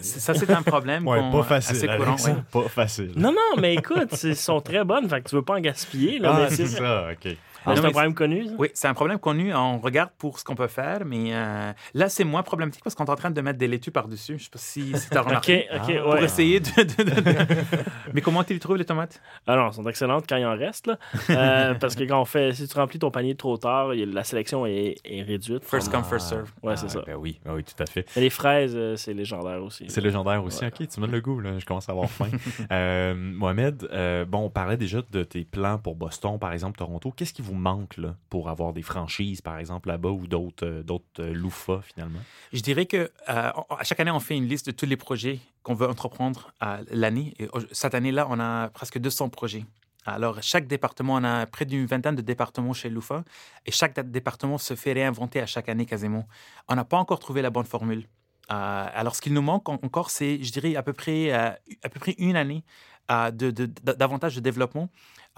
[0.00, 1.76] ça, c'est un problème qu'on- pas facile.
[1.76, 2.16] assez courant.
[2.24, 2.36] Ouais.
[2.50, 3.12] Pas facile.
[3.16, 5.08] non, non, mais écoute, c'est- elles sont très bonnes.
[5.08, 6.18] Fait que tu veux pas en gaspiller.
[6.18, 7.36] Là, Ah, mais c'est c'est ça, OK.
[7.66, 8.46] Non, c'est un problème connu.
[8.46, 8.52] ça?
[8.58, 9.54] Oui, c'est un problème connu.
[9.54, 13.04] On regarde pour ce qu'on peut faire, mais euh, là, c'est moins problématique parce qu'on
[13.04, 14.38] est en train de mettre des laitues par-dessus.
[14.38, 15.66] Je sais pas si, si tu as OK, remarqué.
[15.74, 16.02] OK, Ah.
[16.02, 16.24] Pour ouais.
[16.24, 17.46] essayer de, de- de- de-
[18.14, 19.20] Mais comment tu les trouves, les tomates?
[19.46, 20.86] Ah non, elles sont excellentes quand il en reste.
[20.88, 20.98] Là.
[21.30, 24.66] Euh, parce que quand on fait, si tu remplis ton panier trop tard, la sélection
[24.66, 25.64] est, est réduite.
[25.64, 26.50] First come, first serve.
[26.62, 27.02] Ouais, c'est Ah, ça.
[27.06, 28.06] Ben oui, ben oui, tout à fait.
[28.16, 29.84] Et les fraises, euh, c'est légendaire aussi.
[29.88, 30.62] C'est légendaire aussi.
[30.64, 30.68] Ouais.
[30.68, 31.58] OK, tu me donnes le goût, là.
[31.58, 32.28] Je commence à avoir faim.
[32.72, 37.12] Euh, Mohamed, euh, bon, on parlait déjà de tes plans pour Boston, par exemple, Toronto.
[37.16, 40.82] Qu'est-ce qui vous manque, là, pour avoir des franchises, par exemple, là-bas ou d'autres euh,
[41.18, 42.20] euh, loufas, finalement?
[42.52, 45.38] Je dirais que euh, à chaque année, on fait une liste de tous les projets
[45.62, 46.52] qu'on veut entreprendre
[46.90, 47.34] l'année.
[47.72, 49.64] Cette année-là, on a presque 200 projets.
[50.06, 53.22] Alors, chaque département, on a près d'une vingtaine de départements chez Loufa,
[53.66, 56.26] et chaque département se fait réinventer à chaque année quasiment.
[56.68, 58.06] On n'a pas encore trouvé la bonne formule.
[58.50, 61.58] Euh, alors, ce qu'il nous manque en- encore, c'est, je dirais, à peu près, à
[61.92, 62.64] peu près une année
[63.10, 64.88] davantage de développement,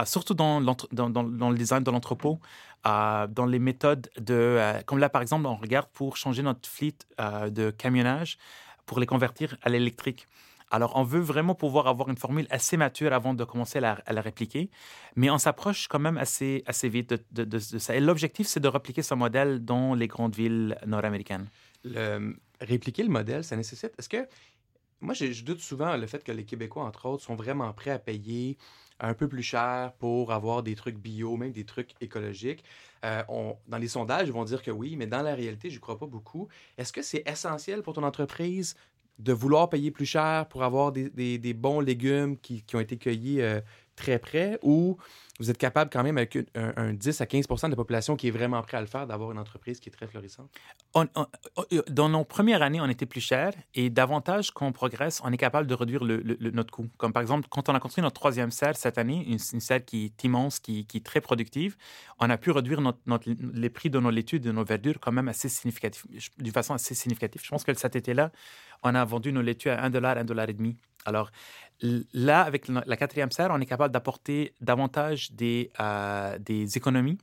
[0.05, 2.39] surtout dans, le design de l'entrepôt,
[2.85, 4.35] dans les méthodes de...
[4.35, 8.39] euh, comme là, par exemple, on regarde pour changer notre fleet euh, de camionnage,
[8.87, 10.27] pour les convertir à l'électrique.
[10.71, 14.21] Alors, on veut vraiment pouvoir avoir une formule assez mature avant de commencer à la,
[14.23, 14.71] répliquer,
[15.17, 17.95] mais on s'approche quand même assez, assez vite de, ça.
[17.95, 21.47] Et l'objectif, c'est de répliquer ce modèle dans les grandes villes nord-américaines.
[22.61, 23.93] Répliquer le modèle, ça nécessite.
[23.99, 24.27] Est-ce que.
[25.03, 27.99] Moi, je, doute souvent le fait que les Québécois, entre autres, sont vraiment prêts à
[27.99, 28.57] payer
[29.01, 32.65] un peu plus cher pour avoir des trucs bio, même des trucs écologiques.
[33.05, 35.81] Euh, on- dans les sondages, ils vont dire que oui, mais dans la réalité, je
[35.81, 36.49] crois pas beaucoup.
[36.79, 38.77] Est-ce que c'est essentiel pour ton entreprise
[39.19, 42.81] de vouloir payer plus cher pour avoir des, des- des bons légumes qui, qui ont
[42.81, 43.61] été cueillis euh,
[43.97, 44.97] très près ou
[45.41, 48.29] vous êtes capable quand même avec un, un 10 à 15% de la population qui
[48.29, 50.51] est vraiment prêt à le faire d'avoir une entreprise qui est très florissante?
[50.95, 51.07] On-
[51.89, 55.67] dans nos premières années, on était plus cher et davantage qu'on progresse, on est capable
[55.67, 56.89] de réduire notre coût.
[56.99, 59.85] Comme par exemple, quand on a construit notre troisième serre cette année, une, une serre
[59.85, 61.77] qui est immense, qui, est très productive,
[62.21, 62.81] on a pu réduire
[63.55, 66.07] les prix de nos laitues, de nos verdures quand même assez significatif,
[66.39, 67.43] d'une façon assez significative.
[67.43, 68.31] Je pense que cet été-là,
[68.83, 70.77] on a vendu nos laitues à 1 dollar, 1 dollar et demi.
[71.05, 71.31] Alors
[72.13, 77.19] là, avec la quatrième serre, on est capable d'apporter davantage des, euh, des économies.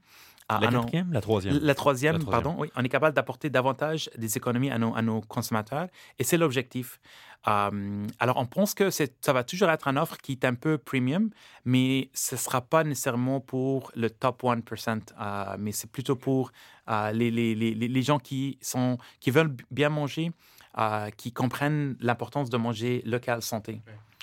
[0.52, 1.12] à- La à nos- la troisième.
[1.12, 2.44] la troisième, La troisième.
[2.44, 2.70] pardon, oui.
[2.76, 7.00] On est capable d'apporter davantage des économies à nos, à nos consommateurs et c'est l'objectif.
[7.48, 10.80] Euh, alors, on pense que ça va toujours être une offre qui est un peu
[10.80, 11.30] premium,
[11.66, 16.52] mais ce ne sera pas nécessairement pour le top 1%, euh, mais c'est plutôt pour
[16.90, 20.32] euh, les, les, les, les- les gens qui, sont, qui veulent bien manger,
[20.80, 23.82] euh, qui comprennent l'importance de manger local santé.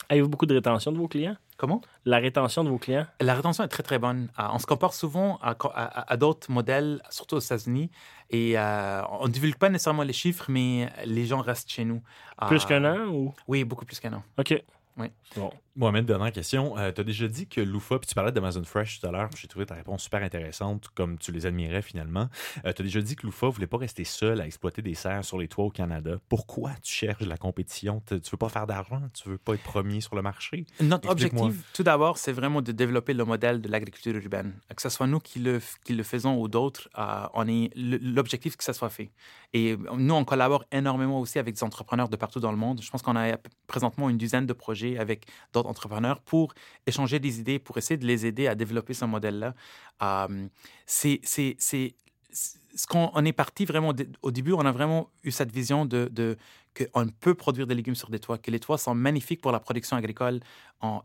[0.09, 1.37] Avez-vous beaucoup de rétention de vos clients?
[1.57, 1.81] Comment?
[2.05, 3.07] La rétention de vos clients?
[3.21, 4.29] La rétention est très, très bonne.
[4.39, 7.91] Euh, on se compare souvent à, à- à d'autres modèles, surtout aux États-Unis,
[8.31, 12.03] et euh, on ne divulgue pas nécessairement les chiffres, mais les gens restent chez nous.
[12.47, 13.35] Plus Euh, qu'un an ou?
[13.49, 14.23] Oui, beaucoup plus qu'un an.
[14.39, 14.63] OK.
[14.97, 15.09] Oui.
[15.37, 15.53] Bon.
[15.75, 16.75] Mohamed, dernière question.
[16.77, 19.47] tu as déjà dit que Loufa, puis tu parlais d'Amazon Fresh tout à l'heure, j'ai
[19.47, 22.29] trouvé ta réponse super intéressante, comme tu les admirais finalement.
[22.63, 25.37] tu as déjà dit que Loufa voulait pas rester seul à exploiter des serres sur
[25.37, 26.17] les toits au Canada.
[26.31, 28.03] Pourquoi tu cherches la compétition?
[28.07, 29.03] Tu tu veux pas faire d'argent?
[29.15, 30.67] Tu veux pas être premier sur le marché?
[30.81, 34.55] Notre objectif, tout d'abord, c'est vraiment de développer le modèle de l'agriculture urbaine.
[34.75, 38.57] Que ce soit nous qui le, qui le faisons ou d'autres, euh, on est l'objectif
[38.57, 39.11] que ça soit fait.
[39.57, 42.83] Et nous, on collabore énormément aussi avec des entrepreneurs de partout dans le monde.
[42.83, 46.53] Je pense qu'on a présentement une dizaine de projets avec d'autres entrepreneurs pour
[46.87, 49.55] échanger des idées, pour essayer de les aider à développer ce modèle-là.
[50.03, 50.49] Euh,
[50.85, 55.87] c'est ce qu'on on est parti vraiment au début, on a vraiment eu cette vision
[55.87, 56.37] de,
[56.77, 59.61] qu'on peut produire des légumes sur des toits, que les toits sont magnifiques pour la
[59.61, 60.41] production agricole,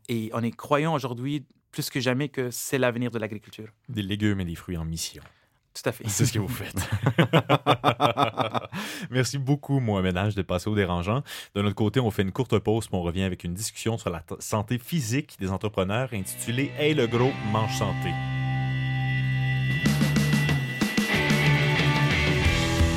[0.09, 3.69] et on est croyant aujourd'hui plus que jamais que c'est l'avenir de l'agriculture.
[3.87, 5.23] Des légumes et des fruits en mission.
[5.73, 6.03] Tout à fait.
[6.07, 6.75] C'est ce que vous faites.
[9.10, 11.23] Merci beaucoup, Mohamed H, de passer au dérangeant.
[11.55, 14.10] De notre côté, on fait une courte pause, puis on revient avec une discussion sur
[14.10, 18.10] la santé physique des entrepreneurs intitulée Hey le gros, mange santé.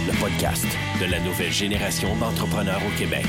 [0.07, 0.67] Le podcast
[1.01, 3.27] de la nouvelle génération d'entrepreneurs au Québec.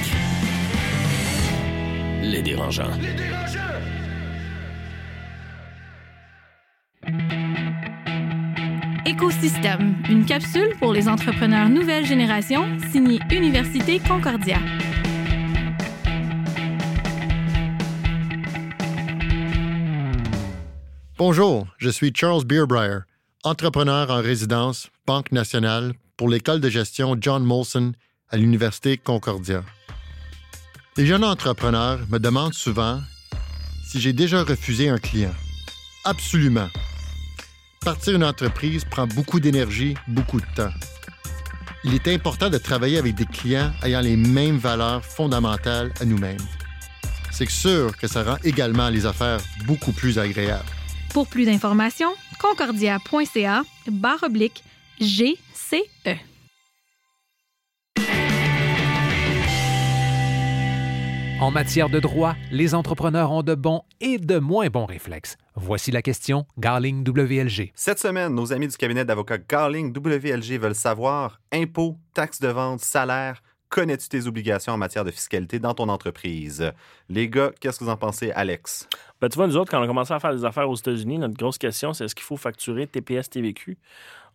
[2.24, 2.92] Les dérangeants.
[9.08, 14.58] Écosystème, une capsule pour les entrepreneurs nouvelle génération, signée Université Concordia.
[21.20, 23.02] Bonjour, je suis Charles Beerbrier,
[23.44, 27.92] entrepreneur en résidence, Banque nationale, pour l'école de gestion John Molson
[28.30, 29.64] à l'Université Concordia.
[30.98, 33.02] Les jeunes entrepreneurs me demandent souvent
[33.88, 35.36] si j'ai déjà refusé un client.
[36.06, 36.70] Absolument.
[37.86, 40.72] Partir une entreprise prend beaucoup d'énergie, beaucoup de temps.
[41.84, 46.42] Il est important de travailler avec des clients ayant les mêmes valeurs fondamentales à nous-mêmes.
[47.32, 50.66] C'est sûr que ça rend également les affaires beaucoup plus agréables.
[51.14, 54.64] Pour plus d'informations, concordia.ca barre oblique
[55.00, 56.18] GCE.
[61.42, 65.36] En matière de droit, les entrepreneurs ont de bons et de moins bons réflexes.
[65.56, 67.74] Voici la question Garling WLG.
[67.76, 72.80] Cette semaine, nos amis du cabinet d'avocats Garling WLG veulent savoir impôts, taxes de vente,
[72.80, 73.44] salaire.
[73.68, 76.72] Connais-tu tes obligations en matière de fiscalité dans ton entreprise?
[77.10, 78.88] Les gars, qu'est-ce que vous en pensez, Alex?
[79.20, 81.18] Ben, tu vois, nous autres, quand on a commencé à faire des affaires aux États-Unis,
[81.18, 83.78] notre grosse question, c'est est-ce qu'il faut facturer TPS, TVQ?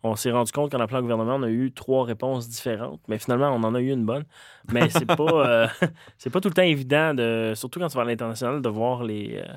[0.03, 3.19] On s'est rendu compte qu'en appelant le gouvernement, on a eu trois réponses différentes, mais
[3.19, 4.25] finalement, on en a eu une bonne.
[4.71, 5.67] Mais c'est pas, euh,
[6.17, 9.03] c'est pas tout le temps évident, de, surtout quand tu vas à l'international, de voir
[9.03, 9.53] les, euh,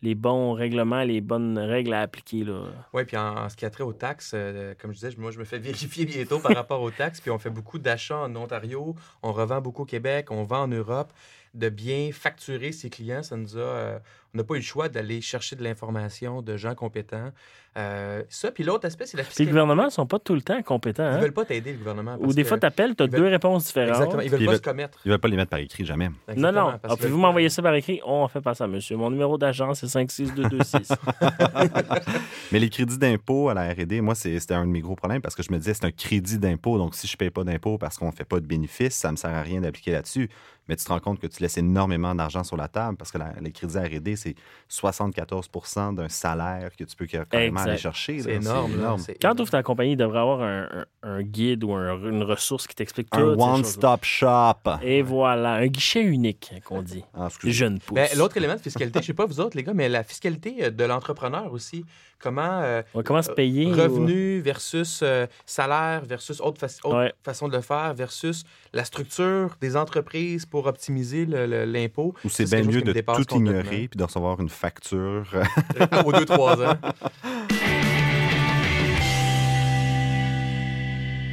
[0.00, 2.46] les bons règlements, les bonnes règles à appliquer.
[2.92, 5.30] Oui, puis en, en ce qui a trait aux taxes, euh, comme je disais, moi,
[5.30, 7.20] je me fais vérifier bientôt par rapport aux taxes.
[7.20, 10.68] Puis on fait beaucoup d'achats en Ontario, on revend beaucoup au Québec, on vend en
[10.68, 11.12] Europe.
[11.52, 14.00] De bien facturer ses clients, ça nous a.
[14.34, 17.30] on n'a pas eu le choix d'aller chercher de l'information de gens compétents.
[17.76, 19.50] Euh, ça, puis l'autre aspect, c'est la Puis les fiscalité.
[19.50, 21.02] gouvernements ne sont pas tout le temps compétents.
[21.10, 21.18] Ils hein?
[21.18, 22.16] veulent pas t'aider, le gouvernement.
[22.20, 23.90] Ou des que- fois, tu appelles, tu as veulent- deux réponses différentes.
[23.96, 24.22] Exactement.
[24.22, 24.98] Ils veulent Ils pas veulent- se commettre.
[25.04, 26.08] Ils ne veulent pas les mettre par écrit, jamais.
[26.08, 26.78] Non, Exactement, non.
[26.82, 28.00] Ah, Pouvez-vous veulent- m'envoyer ça par écrit?
[28.04, 28.96] Oh, on fait pas ça, monsieur.
[28.96, 30.88] Mon numéro d'agence, c'est 56226.
[32.52, 35.34] Mais les crédits d'impôt à la R&D, moi, c'était un de mes gros problèmes parce
[35.34, 36.78] que je me disais, c'est un crédit d'impôt.
[36.78, 39.08] Donc, si je ne paye pas d'impôt parce qu'on ne fait pas de bénéfice, ça
[39.08, 40.28] ne me sert à rien d'appliquer là-dessus.
[40.66, 43.18] mais tu te rends compte que tu laisses énormément d'argent sur la table parce que
[43.18, 44.34] la- les crédits R&D, c'est
[44.70, 47.68] 74% d'un salaire que tu peux carrément Exact.
[47.68, 48.20] aller chercher.
[48.20, 48.70] C'est énorme.
[48.98, 49.40] C'est Quand tu énorme.
[49.40, 52.74] ouvres ta compagnie, il devrait avoir un, un- un guide ou un- une ressource qui
[52.74, 53.18] t'explique tout.
[53.18, 54.70] Un one-stop shop.
[54.82, 57.04] Et voilà, un guichet unique, qu'on dit.
[57.14, 57.52] Ah, excusez.
[57.52, 57.94] Jeune pousse.
[57.94, 60.64] Ben, L'autre élément de fiscalité, je sais pas vous autres, les gars, mais la fiscalité
[60.64, 61.84] euh, de l'entrepreneur aussi.
[62.24, 63.66] Comment euh, Ouais, comment se euh, payer?
[63.66, 67.12] ou- revenu versus euh, salaire versus autre, fa- autre Ouais.
[67.22, 72.14] façon de le faire versus la structure des entreprises pour optimiser l'impôt.
[72.24, 75.26] Ou c'est bien mieux de tout ignorer puis de recevoir une facture.
[76.06, 76.78] Aux deux, trois ans.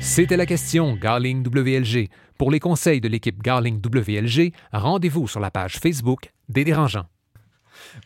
[0.02, 2.10] C'était la question Garling WLG.
[2.38, 7.06] Pour les conseils de l'équipe Garling WLG, rendez-vous sur la page Facebook des dérangeants.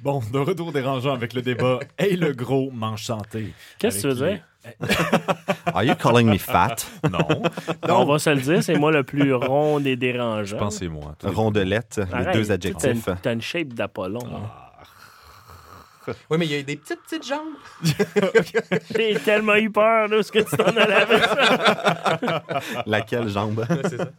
[0.01, 3.53] Bon, de retour dérangeant avec le débat Hey le gros mange santé.
[3.79, 4.39] Qu'est-ce que tu veux dire?
[5.67, 6.75] Are you calling me fat?
[7.11, 7.43] Non.
[7.87, 10.43] On va se le dire, c'est moi le plus rond des dérangeants.
[10.45, 11.15] Je pense que c'est moi.
[11.23, 13.07] Rondelette, les deux t'as adjectifs.
[13.07, 14.19] une- T'as une shape d'Apollon.
[14.25, 14.64] Ah.
[16.29, 17.55] Oui, mais il y a des petites, petites jambes.
[18.95, 22.43] J'ai tellement eu peur de ce que tu t'en allais avec ça.
[22.85, 23.65] Laquelle jambe?
[23.83, 24.11] c'est ça.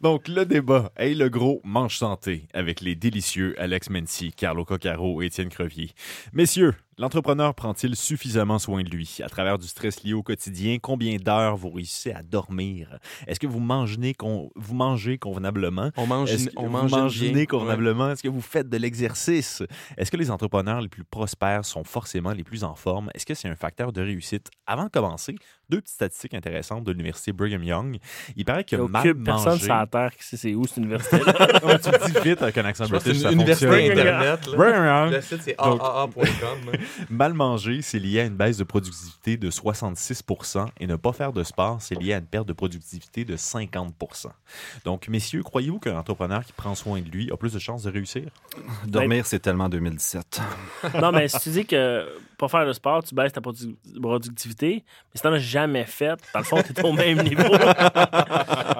[0.00, 5.22] Donc, le débat Hey le gros mange santé avec les délicieux Alex Mency, Carlo Coccaro
[5.22, 5.90] et Étienne Crevier.
[6.32, 9.18] Messieurs, l'entrepreneur prend-il suffisamment soin de lui?
[9.22, 10.78] À travers du stress lié au quotidien?
[10.80, 12.98] Combien d'heures vous réussissez à dormir?
[13.26, 15.90] Est-ce que vous mangez, con- vous mangez convenablement?
[15.96, 17.46] On mange, que on vous mange mangez bien.
[17.46, 18.10] convenablement?
[18.10, 19.62] Est-ce que vous faites de l'exercice?
[19.96, 23.10] Est-ce que les entrepreneurs les plus prospères sont forcément les plus en forme?
[23.14, 24.50] Est-ce que c'est un facteur de réussite?
[24.66, 25.36] Avant de commencer,
[25.72, 27.98] deux petites statistiques intéressantes de l'université Brigham Young.
[28.36, 29.64] Il paraît que mal aucune personne manger...
[29.64, 31.32] sur la Terre qui sait c'est où cette université-là.
[31.62, 33.90] Ouais, tu le dis vite avec un accent british, c'est ça une université.
[33.90, 34.40] Internet.
[34.54, 35.12] Brigham Young.
[35.12, 36.72] Le site, c'est aaa.com.
[37.10, 40.24] Mal manger, c'est lié à une baisse de productivité de 66
[40.80, 43.94] et ne pas faire de sport, c'est lié à une perte de productivité de 50
[44.84, 47.90] Donc, messieurs, croyez-vous qu'un entrepreneur qui prend soin de lui a plus de chances de
[47.90, 48.24] réussir?
[48.86, 50.40] Dormir, c'est tellement 2017.
[51.00, 52.06] non, mais si tu dis que
[52.42, 56.18] pour faire le sport, tu baisses ta produ- productivité, mais si t'en as jamais fait,
[56.34, 57.42] dans le fond, t'es au même niveau.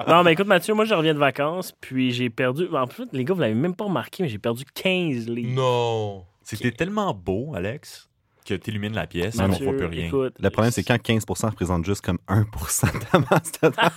[0.07, 2.67] non, mais écoute, Mathieu, moi, je reviens de vacances, puis j'ai perdu.
[2.73, 5.53] En plus, les gars, vous l'avez même pas remarqué, mais j'ai perdu 15 livres.
[5.53, 6.25] Non.
[6.43, 8.09] C'était tellement beau, Alex,
[8.43, 10.07] que tu illumines la pièce, on ne voit plus rien.
[10.07, 13.91] écoute, Le problème, c'est quand 15% représente juste comme 1 de ta masse totale.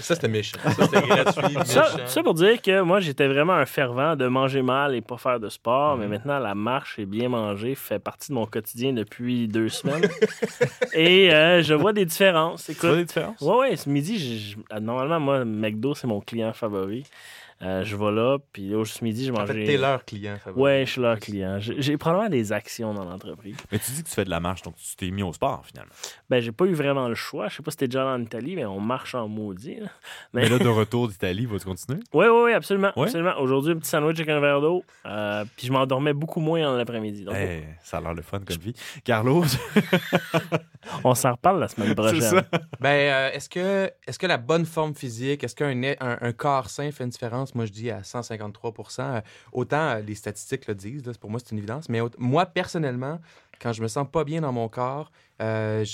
[0.00, 0.58] Ça, c'était méchant.
[0.62, 1.64] Ça, c'était gratuit, méchant.
[1.64, 5.16] Ça, ça pour dire que moi, j'étais vraiment un fervent de manger mal et pas
[5.16, 6.00] faire de sport, Mm.
[6.00, 10.08] mais maintenant, la marche et bien manger fait partie de mon quotidien depuis deux semaines.
[10.94, 12.64] et euh, je vois des différences.
[12.64, 13.40] Tu Écoute, vois des différences?
[13.40, 17.04] Ouais, ouais, ce midi, je- je- normalement, moi, McDo, c'est mon client favori.
[17.62, 19.54] Euh, je vais là, puis là, ce midi, je En mangeais.
[19.54, 20.36] fait, t'es leur client.
[20.56, 21.58] Ouais, je suis leur client.
[21.60, 23.56] J'ai probablement des actions dans l'entreprise.
[23.72, 25.62] Mais tu dis que tu fais de la marche, donc tu t'es mis au sport,
[25.64, 25.92] finalement.
[26.28, 27.48] Ben, j'ai pas eu vraiment le choix.
[27.48, 29.76] Je sais pas si t'es déjà allé en Italie, mais on marche en maudit.
[29.80, 29.86] là.
[30.32, 32.00] Mais, Mais- là, de retour d'Italie, vas-tu continuer?
[32.12, 32.92] Oui, oui, oui, absolument.
[32.96, 33.04] Ouais?
[33.04, 33.34] absolument.
[33.38, 34.84] Aujourd'hui, un petit sandwich avec un verre d'eau.
[35.06, 37.24] euh, puis je m'endormais beaucoup moins en l'après-midi.
[37.24, 37.36] Donc,
[37.82, 38.74] ça a l'air le fun comme vie.
[39.04, 39.44] Carlo,
[41.04, 42.20] on s'en reparle la semaine prochaine.
[42.20, 42.42] ça.
[42.80, 46.68] Ben, euh, est-ce que, est que la bonne forme physique, est-ce qu'un un, un corps
[46.70, 47.43] sain fait une différence?
[47.54, 49.20] Moi, je dis à 153% Euh,
[49.52, 51.88] Autant euh, les statistiques le disent, pour moi, c'est une évidence.
[51.88, 53.20] Mais moi, personnellement,
[53.60, 55.10] quand je me sens pas bien dans mon corps,
[55.42, 55.84] euh,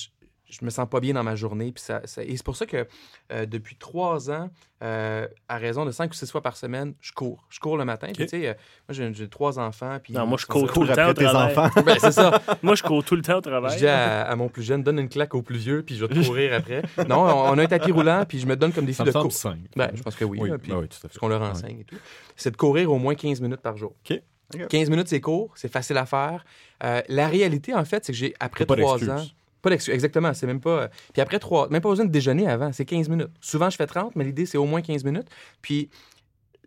[0.50, 1.72] je me sens pas bien dans ma journée.
[1.72, 2.86] Puis ça, ça- et c'est pour ça que
[3.32, 4.50] euh, depuis trois ans,
[4.82, 7.46] euh, à raison de cinq ou six fois par semaine, je cours.
[7.50, 8.08] Je cours le matin.
[8.14, 8.54] Puis, tu sais, euh,
[8.88, 9.98] moi, j'ai j'ai trois enfants.
[10.02, 11.56] Puis, Non, moi, je cours tout le temps au travail.
[11.56, 11.82] enfants.
[11.82, 12.40] Ben, c'est ça.
[12.62, 13.76] Moi, je cours tout le temps au Je travail.
[13.78, 16.14] dis à, à mon plus jeune, donne une claque au plus vieux, puis je vais
[16.14, 16.82] te courir après.
[17.08, 19.08] Non, on, on a un tapis roulant, puis je me donne comme défi Ça de
[19.08, 19.32] me semble cours.
[19.32, 19.68] simple.
[19.76, 21.08] Ben, je pense que oui, Oui, là, puis- ben oui, tout à fait.
[21.08, 21.96] parce qu'on leur enseigne et tout.
[22.36, 23.94] C'est de courir au moins 15 minutes par jour.
[24.10, 24.20] OK.
[24.54, 24.66] OK.
[24.66, 26.44] 15 minutes, c'est court, c'est facile à faire.
[26.82, 29.24] Euh, la réalité, en fait, c'est que j'ai, après trois ans...
[29.62, 30.33] Pas d'excuse, exactement.
[30.35, 30.88] C'est même pas...
[31.12, 31.68] Puis après trois...
[31.68, 33.31] Même pas besoin de déjeuner avant, c'est 15 minutes.
[33.40, 35.29] Souvent, je fais 30, mais l'idée, c'est au moins 15 minutes.
[35.62, 35.90] Puis,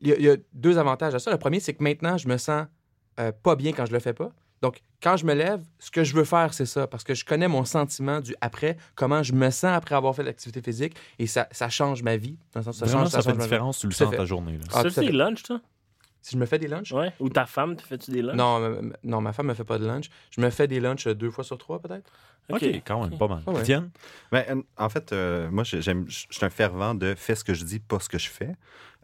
[0.02, 1.32] il y, a- il y a deux avantages à ça.
[1.32, 2.66] Le premier, c'est que maintenant, je me sens
[3.20, 4.32] euh, pas bien quand je le fais pas.
[4.62, 7.26] Donc, quand je me lève, ce que je veux faire, c'est ça, parce que je
[7.26, 11.28] connais mon sentiment du après, comment je me sens après avoir fait l'activité physique, et
[11.28, 12.38] ça, ça change ma vie.
[12.54, 14.54] Dans le sens, ça Vraiment, change, ça, fait une différence, tu le sens ta journée.
[14.54, 14.64] Là.
[14.74, 15.60] Ah, ça, c'est lunch, toi?
[16.24, 17.12] Si je me fais des lunchs, Ouais.
[17.20, 18.36] Ou ta femme, te fais-tu des lunchs?
[18.38, 20.06] non, m- m- non, ma femme me fait pas de lunch.
[20.32, 22.10] Je me fais des lunchs euh, deux fois sur trois, peut-être?
[22.50, 23.42] OK, quand même, pas mal.
[23.46, 23.62] Ouais.
[23.62, 23.90] Étienne?
[24.32, 27.80] Ben, en fait, euh, moi, je suis un fervent de fais ce que je dis,
[27.80, 28.56] pas ce que je fais.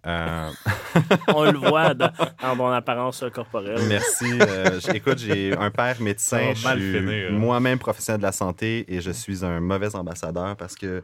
[0.07, 0.49] Euh,
[1.35, 3.81] On le voit dans, dans ton apparence corporelle.
[3.87, 4.25] merci.
[4.39, 6.53] Euh, écoute, j'ai un père médecin.
[6.53, 7.31] Je suis hein.
[7.31, 11.03] moi-même professionnel de la santé et je suis un mauvais ambassadeur parce que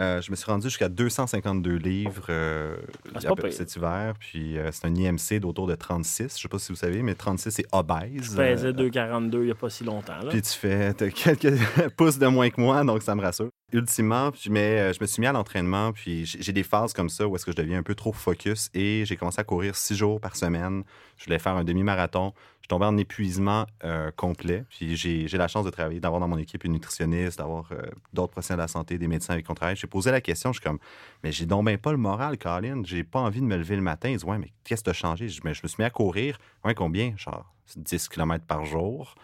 [0.00, 2.76] euh, je me suis rendu jusqu'à 252 livres euh,
[3.14, 4.14] Ah, cet hiver.
[4.18, 6.36] Puis euh, c'est un IMC d'autour de 36.
[6.36, 8.10] Je sais pas si vous savez, mais 36, c'est obèse.
[8.14, 10.18] Je pesais Euh, 2,42 il n'y a pas si longtemps.
[10.22, 10.30] Là.
[10.30, 11.54] Puis tu fais quelques
[11.96, 13.50] pouces de moins que moi, donc ça me rassure.
[13.72, 17.08] Ultimement, puis, mais je me suis mis à l'entraînement, puis j'ai j'ai des phases comme
[17.08, 19.76] ça où est-ce que je deviens un peu trop focus et j'ai commencé à courir
[19.76, 20.82] six jours par semaine.
[21.18, 22.32] Je voulais faire un demi-marathon.
[22.70, 24.62] Je tombais en épuisement euh, complet.
[24.70, 27.82] Puis j'ai j'ai la chance de travailler, d'avoir dans mon équipe une nutritionniste, d'avoir euh,
[28.12, 29.74] d'autres professionnels de la santé, des médecins avec qui on travaille.
[29.74, 30.78] J'ai posé la question, je suis comme,
[31.24, 32.82] mais j'ai donc ben pas le moral, Colin.
[32.84, 34.08] J'ai pas envie de me lever le matin.
[34.10, 35.28] Ils disent, ouais, mais qu'est-ce qui t'a changé?
[35.28, 36.38] Je, mais je me suis mis à courir.
[36.64, 37.12] Ouais, combien?
[37.16, 39.16] Genre 10 km par jour.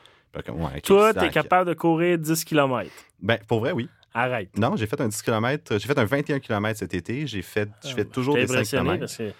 [0.44, 1.32] Comme, ouais, Toi, tu es sac.
[1.32, 2.90] capable de courir 10 km.
[3.22, 3.88] Ben, pour vrai, oui.
[4.12, 4.58] Arrête.
[4.58, 5.78] Non, j'ai fait un 10 km.
[5.78, 7.28] J'ai fait un 21 km cet été.
[7.28, 8.98] J'ai fait, je fais toujours des 5 impressionné km.
[8.98, 9.32] parce que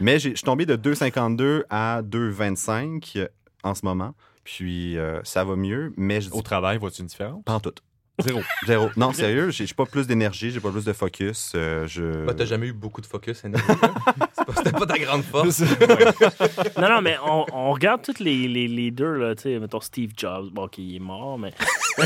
[0.00, 3.28] Mais j'ai- je suis tombé de 2,52 à 2,25 euh,
[3.62, 4.14] en ce moment.
[4.44, 7.42] Puis euh, ça va mieux, mais je dis Au travail, vois-tu une différence?
[7.44, 7.72] pas en tout.
[8.22, 8.40] Zéro.
[8.66, 8.90] Zéro.
[8.98, 11.52] Non, sérieux, j'ai j'ai pas plus d'énergie, j'ai pas plus de focus.
[11.54, 12.24] euh, je...
[12.26, 13.76] Bah, t'as jamais eu beaucoup de focus, anyway, là.
[14.36, 15.60] C'est pas- C'était pas ta grande force.
[16.78, 20.10] Non, non, mais on, on regarde tous les, les leaders, là, tu sais, mettons Steve
[20.16, 21.52] Jobs, bon, qui est mort, mais.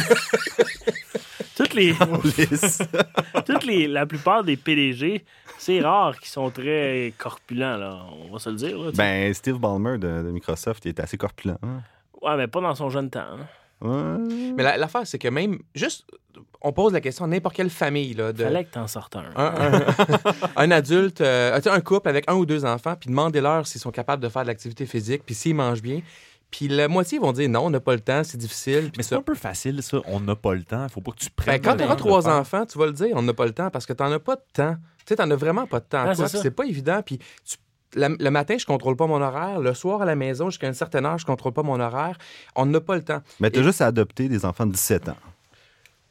[1.57, 1.95] toutes les,
[3.47, 5.25] toutes les, la plupart des PDG,
[5.59, 8.01] c'est rare qu'ils sont très corpulents, là.
[8.29, 8.91] On va se le dire, là.
[8.95, 11.57] ben, Steve Ballmer de, de Microsoft, il est assez corpulent.
[11.63, 11.81] hein.
[12.23, 13.21] Ouais, mais pas dans son jeune temps.
[13.21, 13.47] hein.
[13.81, 14.53] Ouais.
[14.57, 16.07] Mais la- l'affaire, c'est que même, juste,
[16.63, 19.25] on pose la question à n'importe quelle famille, là, de, Fallait que t'en sortes un.
[19.37, 19.83] un, un-
[20.57, 24.23] un adulte, euh, un couple avec un ou deux enfants, puis demandez-leur s'ils sont capables
[24.23, 26.01] de faire de l'activité physique, puis s'ils mangent bien.
[26.57, 28.93] Puis la moitié vont dire non, on n'a pas le temps, c'est difficile.
[28.97, 29.99] Mais c'est un peu facile, ça.
[30.07, 30.89] On n'a pas le temps.
[30.89, 31.61] faut pas que tu Ben, prennes.
[31.61, 33.71] quand le tu auras trois enfants, tu vas le dire, on n'a pas le temps
[33.71, 34.77] parce que tu n'en as pas de temps.
[34.99, 36.15] Tu sais, tu n'en as vraiment pas de temps.
[36.29, 37.01] C'est pas évident.
[37.05, 37.57] Puis tu-
[37.97, 39.59] la- le matin, je contrôle pas mon horaire.
[39.59, 42.19] Le soir, à la maison, jusqu'à une certaine heure, je contrôle pas mon horaire.
[42.55, 43.21] On n'a pas le temps.
[43.41, 45.17] Mais t'as Et- juste à adopter des enfants de 17 ans.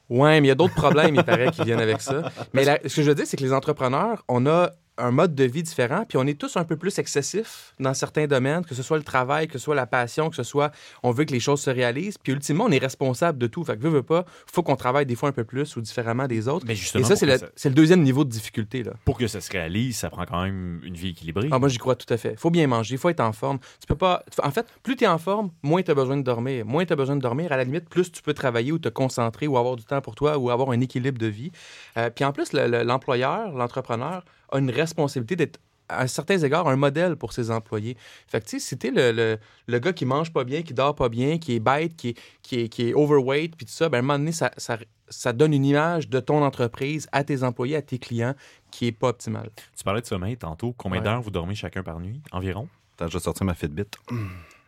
[0.10, 2.32] Ouais, mais il y a d'autres problèmes, il paraît, qui viennent avec ça.
[2.54, 5.34] Mais la- ce que je veux dire, c'est que les entrepreneurs, on a un mode
[5.34, 8.76] de vie différent, puis on est tous un peu plus excessifs dans certains domaines, que
[8.76, 11.32] ce soit le travail, que ce soit la passion, que ce soit on veut que
[11.34, 13.64] les choses se réalisent, puis ultimement, on est responsable de tout.
[13.64, 16.28] Fait que veut, veut pas, faut qu'on travaille des fois un peu plus ou différemment
[16.28, 16.66] des autres.
[16.68, 18.94] Mais Et justement, ça, c'est le, ça- c'est le deuxième niveau de difficulté, là.
[19.06, 21.50] pour que ça se réalise, ça prend quand même une vie équilibrée.
[21.52, 22.32] Ah, moi, j'y crois tout à fait.
[22.34, 23.60] Il faut bien manger, il faut être en forme.
[23.80, 24.24] Tu peux pas.
[24.44, 26.66] En fait, plus tu es en forme, moins tu as besoin de dormir.
[26.66, 28.90] Moins tu as besoin de dormir, à la limite, plus tu peux travailler ou te
[28.90, 31.52] concentrer ou avoir du temps pour toi ou avoir un équilibre de vie.
[31.98, 36.68] Euh, puis en plus, le- le- l'employeur, l'entrepreneur a une responsabilité d'être à certains égards
[36.70, 37.98] un modèle pour ses employés.
[38.28, 39.38] Fait que tu sais, si t'es le, le,
[39.68, 42.18] le gars qui mange pas bien, qui dort pas bien, qui est bête, qui est,
[42.42, 44.78] qui est, qui est overweight, puis tout ça, ben à un moment donné, ça, ça,
[45.10, 48.34] ça donne une image de ton entreprise à tes employés, à tes clients,
[48.72, 49.50] qui est pas optimale.
[49.78, 50.74] Tu parlais de sommeil tantôt.
[50.78, 51.04] Combien Ouais.
[51.06, 52.70] d'heures vous dormez chacun par nuit, environ?
[52.96, 53.84] Attends, je vais sortir ma Fitbit.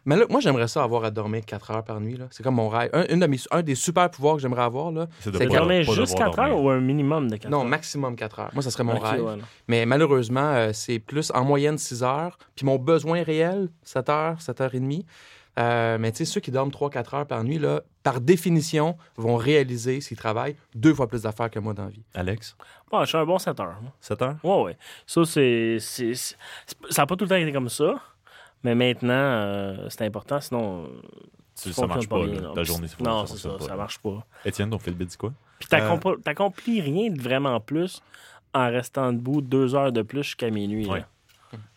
[0.06, 2.16] Mais là, moi, j'aimerais ça avoir à dormir 4 heures par nuit.
[2.16, 2.26] là.
[2.32, 2.90] C'est comme mon rêve.
[2.94, 5.82] Un, une de mes- un des super pouvoirs que j'aimerais avoir, là, C'est de dormir
[5.84, 7.66] juste devoir 4 heures ou un minimum de 4 non, heures?
[7.66, 8.52] maximum 4 heures.
[8.54, 9.22] Moi, ça serait mon Ok, rêve.
[9.22, 9.38] non.
[9.68, 12.38] Mais malheureusement, euh, c'est plus en moyenne 6 heures.
[12.56, 15.06] Puis mon besoin réel, 7 heures, 7 heures et demie.
[15.58, 19.38] Euh, mais tu sais, ceux qui dorment 3-4 heures par nuit, là, par définition, vont
[19.38, 22.04] réaliser, s'ils travaillent, deux fois plus d'affaires que moi dans la vie.
[22.14, 22.58] Alex,
[22.92, 23.78] Ouais, je suis un bon 7 heures.
[23.82, 23.92] moi.
[24.02, 24.36] 7 heures?
[24.44, 24.78] Ouais, ouais.
[25.08, 25.78] Ça, c'est.
[25.80, 26.36] c'est- c'est-
[26.90, 27.96] Ça n'a pas tout le temps été comme ça.
[28.66, 30.42] Mais maintenant, euh, c'est important.
[30.42, 30.88] Sinon, euh,
[31.62, 32.42] Tu- ça marche pas, bien, là.
[32.48, 32.52] là.
[32.56, 33.56] Ta journée, c'est Non, ça c'est ça.
[33.58, 34.26] pas, Ça marche pas.
[34.44, 35.32] Étienne, ton Philbit dit quoi?
[35.60, 38.02] Puis t'accomp- t'accomplis rien de vraiment plus
[38.54, 40.88] en restant debout deux heures de plus jusqu'à minuit.
[40.88, 41.04] Ouais.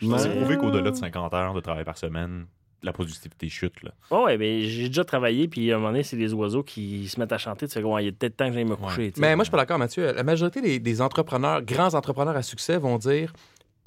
[0.03, 0.19] Ouais.
[0.19, 2.47] C'est prouvé qu'au-delà de 50 heures de travail par semaine,
[2.83, 3.83] la productivité chute.
[3.83, 3.91] Là.
[4.11, 7.07] Ouais, ouais, ben, j'ai déjà travaillé, puis à un moment donné, c'est les oiseaux qui
[7.09, 7.67] se mettent à chanter.
[7.69, 9.13] Tu sais, ouais, il y a peut-être temps que j'aille me coucher.
[9.19, 10.11] Mais moi, je suis pas d'accord, Mathieu.
[10.13, 13.33] La majorité des, des entrepreneurs, grands entrepreneurs à succès, vont dire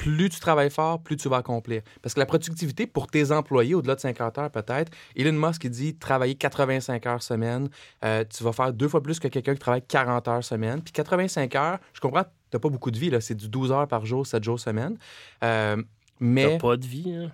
[0.02, 1.84] plus tu travailles fort, plus tu vas accomplir.
[2.02, 5.70] Parce que la productivité pour tes employés, au-delà de 50 heures peut-être, Elon Musk, il
[5.70, 7.70] dit travailler 85 heures semaine,
[8.04, 10.82] euh, tu vas faire deux fois plus que quelqu'un qui travaille 40 heures semaine.
[10.82, 13.88] Puis 85 heures, je comprends, tu pas beaucoup de vie, là, c'est du 12 heures
[13.88, 14.98] par jour, 7 jours semaine.
[15.44, 15.84] Euh, T'as
[16.20, 17.14] mais pas de vie.
[17.16, 17.32] hein?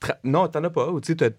[0.00, 0.88] Tra- Non, t'en as pas.
[1.02, 1.30] Tu t'as-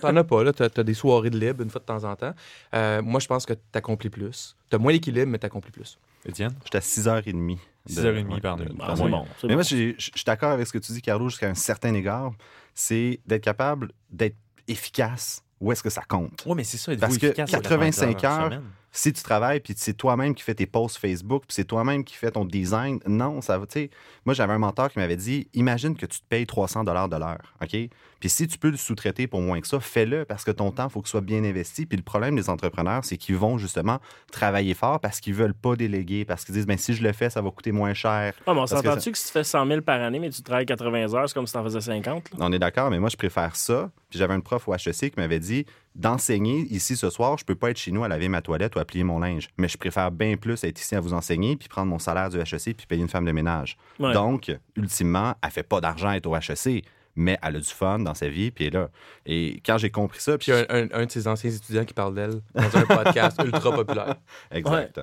[0.00, 0.44] t'en as pas.
[0.44, 2.32] Là, t'as, t'as des soirées de libre une fois de temps en temps.
[2.74, 4.54] Euh, moi, je pense que t'accomplis plus.
[4.70, 5.98] T'as moins d'équilibre, mais t'accomplis plus.
[6.24, 6.54] Étienne?
[6.64, 7.58] J'étais à 6h30.
[7.88, 8.68] 6h30 par nuit.
[8.80, 9.26] Ah, bon.
[9.44, 12.32] Mais moi, je suis d'accord avec ce que tu dis, Carlo, jusqu'à un certain égard.
[12.74, 16.44] C'est d'être capable d'être efficace où est-ce que ça compte?
[16.46, 16.96] Oui, mais c'est ça.
[16.96, 18.62] Parce êtes-vous que efficace à 85 80 heures, semaine?
[18.96, 22.14] Si tu travailles, puis c'est toi-même qui fais tes posts Facebook, puis c'est toi-même qui
[22.14, 23.90] fais ton design, non, ça va, tu sais.
[24.24, 27.54] Moi, j'avais un mentor qui m'avait dit imagine que tu te payes 300 de l'heure,
[27.60, 27.76] OK?
[28.20, 30.86] Puis si tu peux le sous-traiter pour moins que ça, fais-le parce que ton temps,
[30.86, 31.86] il faut qu'il soit bien investi.
[31.86, 33.98] Puis le problème des entrepreneurs, c'est qu'ils vont justement
[34.30, 37.28] travailler fort parce qu'ils veulent pas déléguer, parce qu'ils disent ben si je le fais,
[37.30, 38.32] ça va coûter moins cher.
[38.46, 40.40] Ouais, mais on que s'entend-tu que si tu fais 100 000 par année, mais tu
[40.40, 42.30] travailles 80 heures, c'est comme si tu en faisais 50?
[42.30, 42.36] là?
[42.38, 43.90] On est d'accord, mais moi, je préfère ça.
[44.14, 47.56] Puis j'avais un prof au HEC qui m'avait dit d'enseigner ici ce soir, je peux
[47.56, 49.76] pas être chez nous à laver ma toilette ou à plier mon linge, mais je
[49.76, 52.86] préfère bien plus être ici à vous enseigner puis prendre mon salaire du HEC puis
[52.86, 53.76] payer une femme de ménage.
[53.98, 54.12] Ouais.
[54.12, 56.84] Donc, ultimement, elle fait pas d'argent à être au HEC,
[57.16, 58.88] mais elle a du fun dans sa vie puis elle est là.
[59.26, 61.94] Et quand j'ai compris ça, puis Puis un, un- un de ses anciens étudiants qui
[61.94, 64.14] parle d'elle dans un podcast ultra populaire.
[64.52, 65.00] exact.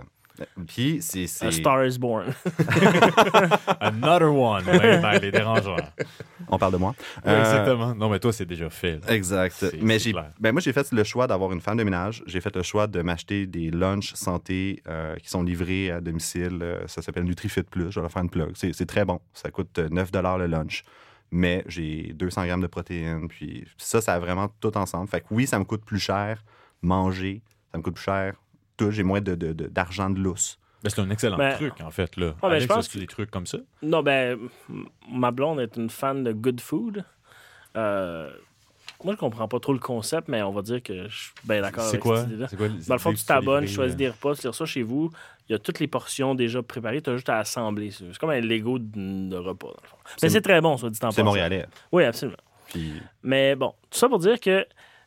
[0.67, 2.33] Puis c'est A Star is Born.
[3.79, 4.65] Another one.
[4.65, 5.75] Ouais, ben, les dérangeants.
[6.47, 6.95] on parle de moi.
[7.25, 7.93] Euh, exactement.
[7.95, 8.99] Non, mais toi, c'est déjà fait.
[9.05, 9.13] là.
[9.13, 9.55] Exact.
[9.57, 12.23] C'est- Mais c'est j'ai, ben moi, j'ai fait le choix d'avoir une femme de ménage.
[12.25, 16.59] J'ai fait le choix de m'acheter des lunchs santé euh, qui sont livrés à domicile.
[16.61, 17.91] Euh, ça s'appelle NutriFit Plus.
[17.91, 18.51] Je vais leur faire une plug.
[18.55, 19.19] C'est, c'est très bon.
[19.33, 20.83] Ça coûte euh, 9 le lunch.
[21.33, 23.27] Mais j'ai 200 grammes de protéines.
[23.29, 25.07] Puis ça, ça a vraiment tout ensemble.
[25.07, 26.43] Fait que oui, ça me coûte plus cher
[26.81, 27.41] manger.
[27.71, 28.33] Ça me coûte plus cher
[28.85, 28.91] tout.
[28.91, 30.57] J'ai moins de, de- de- d'argent de lousse.
[30.83, 32.15] Ben, c'est un excellent Ben, truc, en fait.
[32.17, 32.33] Là.
[32.41, 33.59] ben, Alex, je pense as-tu des trucs comme ça.
[33.83, 34.37] Non, ben,
[35.11, 37.03] ma blonde est une fan de good food.
[37.77, 38.31] Euh,
[39.03, 41.61] moi, je comprends pas trop le concept, mais on va dire que je suis bien
[41.61, 42.17] d'accord C'est avec quoi?
[42.21, 42.47] cette idée-là.
[42.47, 45.11] C'est quoi Dans le fond, tu t'abonnes, tu choisis des repas, tu reçois chez vous.
[45.49, 47.91] Il y a toutes les portions déjà préparées, tu as juste à assembler.
[47.91, 49.97] C'est c'est comme un Lego de, de repas, dans le fond.
[50.05, 51.25] Mais C'est- c'est très bon, soit dit en C'est passant.
[51.25, 51.65] montréalais.
[51.91, 52.37] Oui, absolument.
[52.69, 54.65] Puis Mais bon, tout ça pour dire que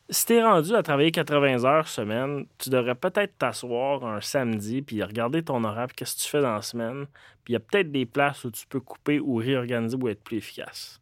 [0.09, 5.01] si t'es rendu à travailler 80 heures semaine, tu devrais peut-être t'asseoir un samedi puis
[5.01, 7.05] regarder ton horaire, qu'est-ce que tu fais dans la semaine.
[7.43, 10.23] Puis il y a peut-être des places où tu peux couper ou réorganiser ou être
[10.23, 11.01] plus efficace.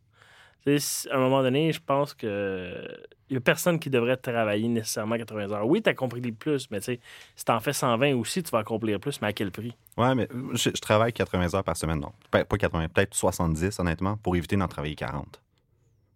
[0.65, 0.77] Tu
[1.11, 2.87] à un moment donné, je pense que
[3.29, 5.67] il y a personne qui devrait travailler nécessairement 80 heures.
[5.67, 6.99] Oui, tu accomplis plus, mais tu
[7.35, 9.75] si t'en fais 120 aussi, tu vas accomplir plus, mais à quel prix?
[9.97, 12.11] Ouais, mais je, je travaille 80 heures par semaine, non.
[12.29, 15.41] Pas 80, peut-être 70, honnêtement, pour éviter d'en travailler 40.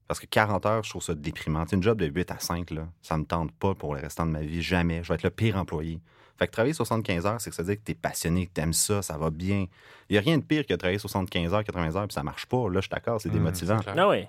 [0.07, 1.63] Parce que 40 heures, je trouve ça déprimant.
[1.65, 4.01] Tu sais, une job de 8 à 5, là, ça me tente pas pour le
[4.01, 4.61] restant de ma vie.
[4.61, 5.03] Jamais.
[5.03, 5.99] Je vais être le pire employé.
[6.37, 8.53] Fait que travailler 75 heures, c'est que ça veut dire que tu es passionné, que
[8.53, 9.65] tu aimes ça, ça va bien.
[10.09, 12.23] Il n'y a rien de pire que de travailler 75 heures, 80 heures, puis ça
[12.23, 12.67] marche pas.
[12.69, 13.79] Là, je suis d'accord, c'est Hum, démotivant.
[13.85, 14.25] Ah oui.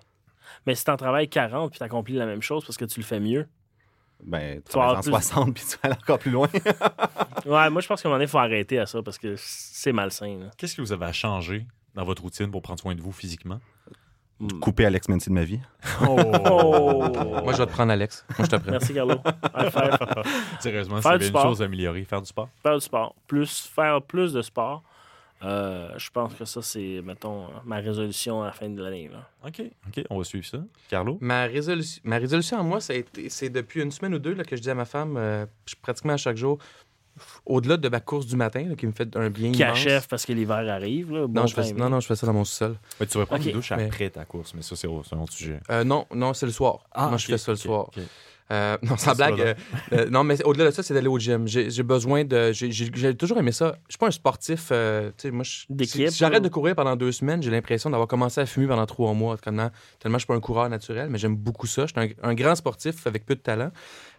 [0.66, 3.20] Mais si t'en travailles 40 puis t'accomplis la même chose parce que tu le fais
[3.20, 3.46] mieux.
[4.24, 6.48] Ben, tu vas en plus- 60, puis tu vas aller encore plus loin.
[7.46, 9.34] Ouais, moi, je pense qu'à un moment donné, il faut arrêter à ça parce que
[9.36, 10.38] c'est malsain.
[10.40, 10.50] là.
[10.58, 13.60] Qu'est-ce que vous avez à changer dans votre routine pour prendre soin de vous physiquement?
[14.40, 14.60] Hmm.
[14.60, 15.58] Couper Alex Mency de ma vie.
[16.02, 16.14] Oh!
[17.42, 18.24] Moi, je vais te prendre Alex.
[18.38, 18.70] Moi, je te prends.
[18.70, 19.16] Merci, Carlo.
[20.60, 22.04] Sérieusement, c'est une chose à améliorer.
[22.04, 22.48] Faire du sport.
[22.62, 23.14] Faire du sport.
[23.26, 24.82] Plus, faire plus de sport.
[25.44, 29.08] Euh, je pense que ça, c'est, mettons, ma résolution à la fin de l'année.
[29.12, 29.28] là.
[29.46, 29.62] OK.
[29.86, 30.58] OK, on va suivre ça.
[30.88, 31.16] Carlo?
[31.20, 34.34] Ma résolution, ma résolution à moi, ça a été- c'est depuis une semaine ou deux
[34.34, 36.58] là, que je dis à ma femme, euh, je- pratiquement à chaque jour,
[37.46, 39.78] au-delà de ma course du matin, là, qui me fait un bien Qui immense.
[39.78, 41.12] achève parce que l'hiver arrive.
[41.12, 42.76] Là, bon Non, je fais, non, non, je fais ça dans mon sous-sol.
[43.00, 45.20] Ouais, tu vas prendre OK, une douche mais- après ta course, mais ça, c'est un
[45.20, 45.60] autre sujet.
[45.70, 46.80] Euh, non, non, c'est le soir.
[46.96, 47.90] moi, je fais ça le soir.
[48.50, 49.40] Euh, non, sans blague.
[49.40, 49.54] euh,
[49.92, 51.46] euh, non, mais au-delà de ça, c'est d'aller au gym.
[51.46, 52.52] J'ai besoin de.
[52.52, 53.76] j'ai- toujours aimé ça.
[53.88, 54.68] Je suis pas un sportif.
[54.70, 57.90] euh, tu sais, moi, si, si j'arrête ou- de courir pendant deux semaines, j'ai l'impression
[57.90, 59.36] d'avoir commencé à fumer pendant trois mois.
[59.36, 61.86] Tellement, tellement je suis pas un coureur naturel, mais j'aime beaucoup ça.
[61.86, 63.70] Je suis un, un grand sportif avec peu de talent.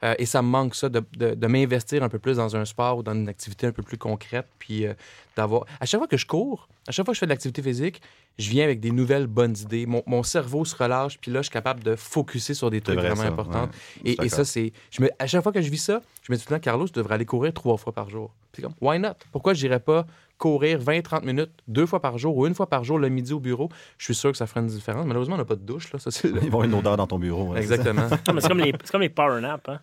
[0.03, 2.65] Euh, et ça me manque, ça, de, de- de m'investir un peu plus dans un
[2.65, 4.45] sport ou dans une activité un peu plus concrète.
[4.59, 4.93] Puis euh,
[5.35, 5.65] d'avoir.
[5.79, 8.01] À chaque fois que je cours, à chaque fois que je fais de l'activité physique,
[8.37, 9.85] je viens avec des nouvelles bonnes idées.
[9.85, 12.97] Mon, mon cerveau se relâche, puis là, je suis capable de focuser sur des trucs
[12.97, 13.63] vrai, vraiment ça, importants.
[14.05, 14.11] ouais.
[14.11, 14.71] Et, et ça, c'est.
[14.91, 16.63] je me- À chaque fois que je vis ça, je me dis tout le temps,
[16.63, 18.33] Carlos, tu devrais aller courir trois fois par jour.
[18.51, 19.13] Puis c'est comme, why not?
[19.31, 20.05] Pourquoi je n'irais pas
[20.37, 23.39] courir 20-30 minutes deux fois par jour ou une fois par jour le midi au
[23.39, 23.69] bureau?
[23.97, 25.05] Je suis sûr que ça ferait une différence.
[25.05, 25.91] Malheureusement, on n'a pas de douche.
[25.93, 25.99] Là.
[25.99, 27.49] Ça, Ils vont avoir une odeur dans ton bureau.
[27.49, 27.75] ouais, c'est ça.
[27.75, 28.07] Exactement.
[28.27, 29.67] Non, mais c'est comme les, c'est comme les power naps.
[29.69, 29.79] Hein.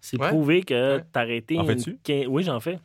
[0.00, 0.28] C'est Ouais.
[0.28, 1.04] prouvé que Ouais.
[1.12, 1.58] t'arrêter.
[1.58, 1.98] En fais-tu?
[2.04, 2.78] quin- Oui, j'en fais.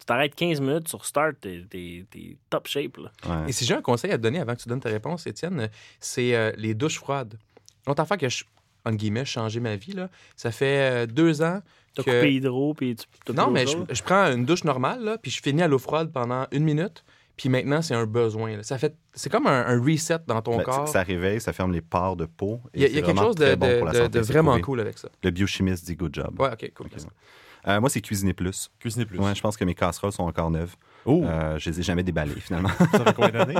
[0.00, 2.96] Tu t'arrêtes 15 minutes sur start, t'es, t'es- t'es top shape.
[2.96, 3.12] Là.
[3.44, 3.50] Ouais.
[3.50, 5.68] Et si j'ai un conseil à te donner avant que tu donnes ta réponse, Étienne,
[6.00, 7.38] c'est euh, les douches froides.
[7.86, 8.42] L'autre affaire que je,
[8.84, 11.60] en guillemets, changé ma vie, là, ça fait euh, deux ans
[11.94, 12.10] T'as que...
[12.10, 15.42] coupé hydro, puis tu t'as Non, mais je, prends une douche normale, là, puis je
[15.42, 17.04] finis à l'eau froide pendant une minute,
[17.36, 18.56] puis maintenant, c'est un besoin.
[18.56, 18.62] là.
[18.62, 18.96] Ça fait...
[19.14, 20.88] C'est comme un, un reset dans ton Ben, corps.
[20.88, 22.60] Ça réveille, ça ferme les pores de peau.
[22.74, 24.32] Il y a, y quelque chose de, bon de- pour la de- santé, de c'est
[24.32, 25.08] vraiment cool avec ça.
[25.22, 26.40] Le biochimiste dit good job.
[26.40, 26.88] Ouais, OK, cool.
[27.68, 28.70] Euh, moi, c'est cuisiner plus.
[28.80, 29.18] Cuisiner plus.
[29.18, 30.74] Ouais, je pense que mes casseroles sont encore neuves.
[31.04, 32.68] Oh, Euh, je les ai jamais déballées, finalement.
[32.68, 33.56] ça fait combien d'années?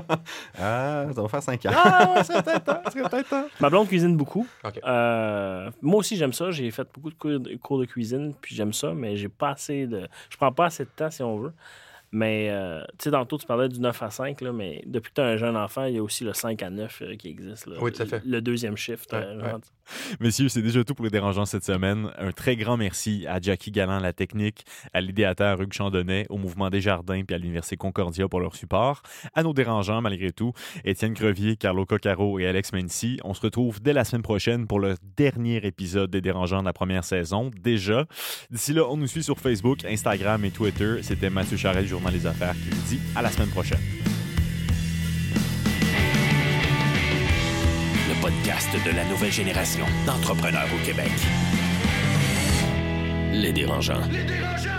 [0.61, 1.71] Ah, ça va faire 5 ans.
[1.75, 2.83] ah, ouais, ça peut-être temps.
[2.93, 3.45] Peut-être temps.
[3.61, 4.47] Ma blonde cuisine beaucoup.
[4.85, 6.51] Euh, moi aussi, j'aime ça.
[6.51, 9.51] J'ai fait beaucoup de cours de, cours de cuisine, puis j'aime ça, mais j'ai pas
[9.51, 10.07] assez de.
[10.31, 11.53] Je prends pas assez de temps si on veut.
[12.13, 15.15] Mais, euh, tu sais, tantôt, tu parlais du 9 à 5, là, mais depuis que
[15.15, 17.29] tu as un jeune enfant, il y a aussi le 5 à 9 euh, qui
[17.29, 17.67] existe.
[17.67, 17.77] là.
[17.81, 18.23] Oui, tout à fait.
[18.27, 19.11] Le deuxième shift.
[19.13, 19.61] Ouais, euh, ouais.
[20.21, 22.11] Messieurs, c'est déjà tout pour les dérangeants cette semaine.
[22.19, 26.69] Un très grand merci à Jackie Galland, la technique, à l'idéateur Hugues Chandonnet, au Mouvement
[26.69, 29.03] des Jardins puis à l'Université Concordia pour leur support.
[29.35, 30.53] À nos dérangeants, malgré tout,
[30.85, 33.19] Étienne Crevier, Carlo Coccaro et Alex Mency.
[33.25, 36.73] On se retrouve dès la semaine prochaine pour le dernier épisode des dérangeants de la
[36.75, 38.07] première saison, déjà.
[38.51, 41.03] D'ici là, on nous suit sur Facebook, Instagram et Twitter.
[41.03, 43.01] C'était Mathieu Charret, Journal sûrement les affaires qu'il dit.
[43.15, 43.81] À la semaine prochaine.
[48.09, 51.11] Le podcast de la nouvelle génération d'entrepreneurs au Québec.
[53.33, 54.07] Les dérangeants.
[54.11, 54.72] Les dérangeants!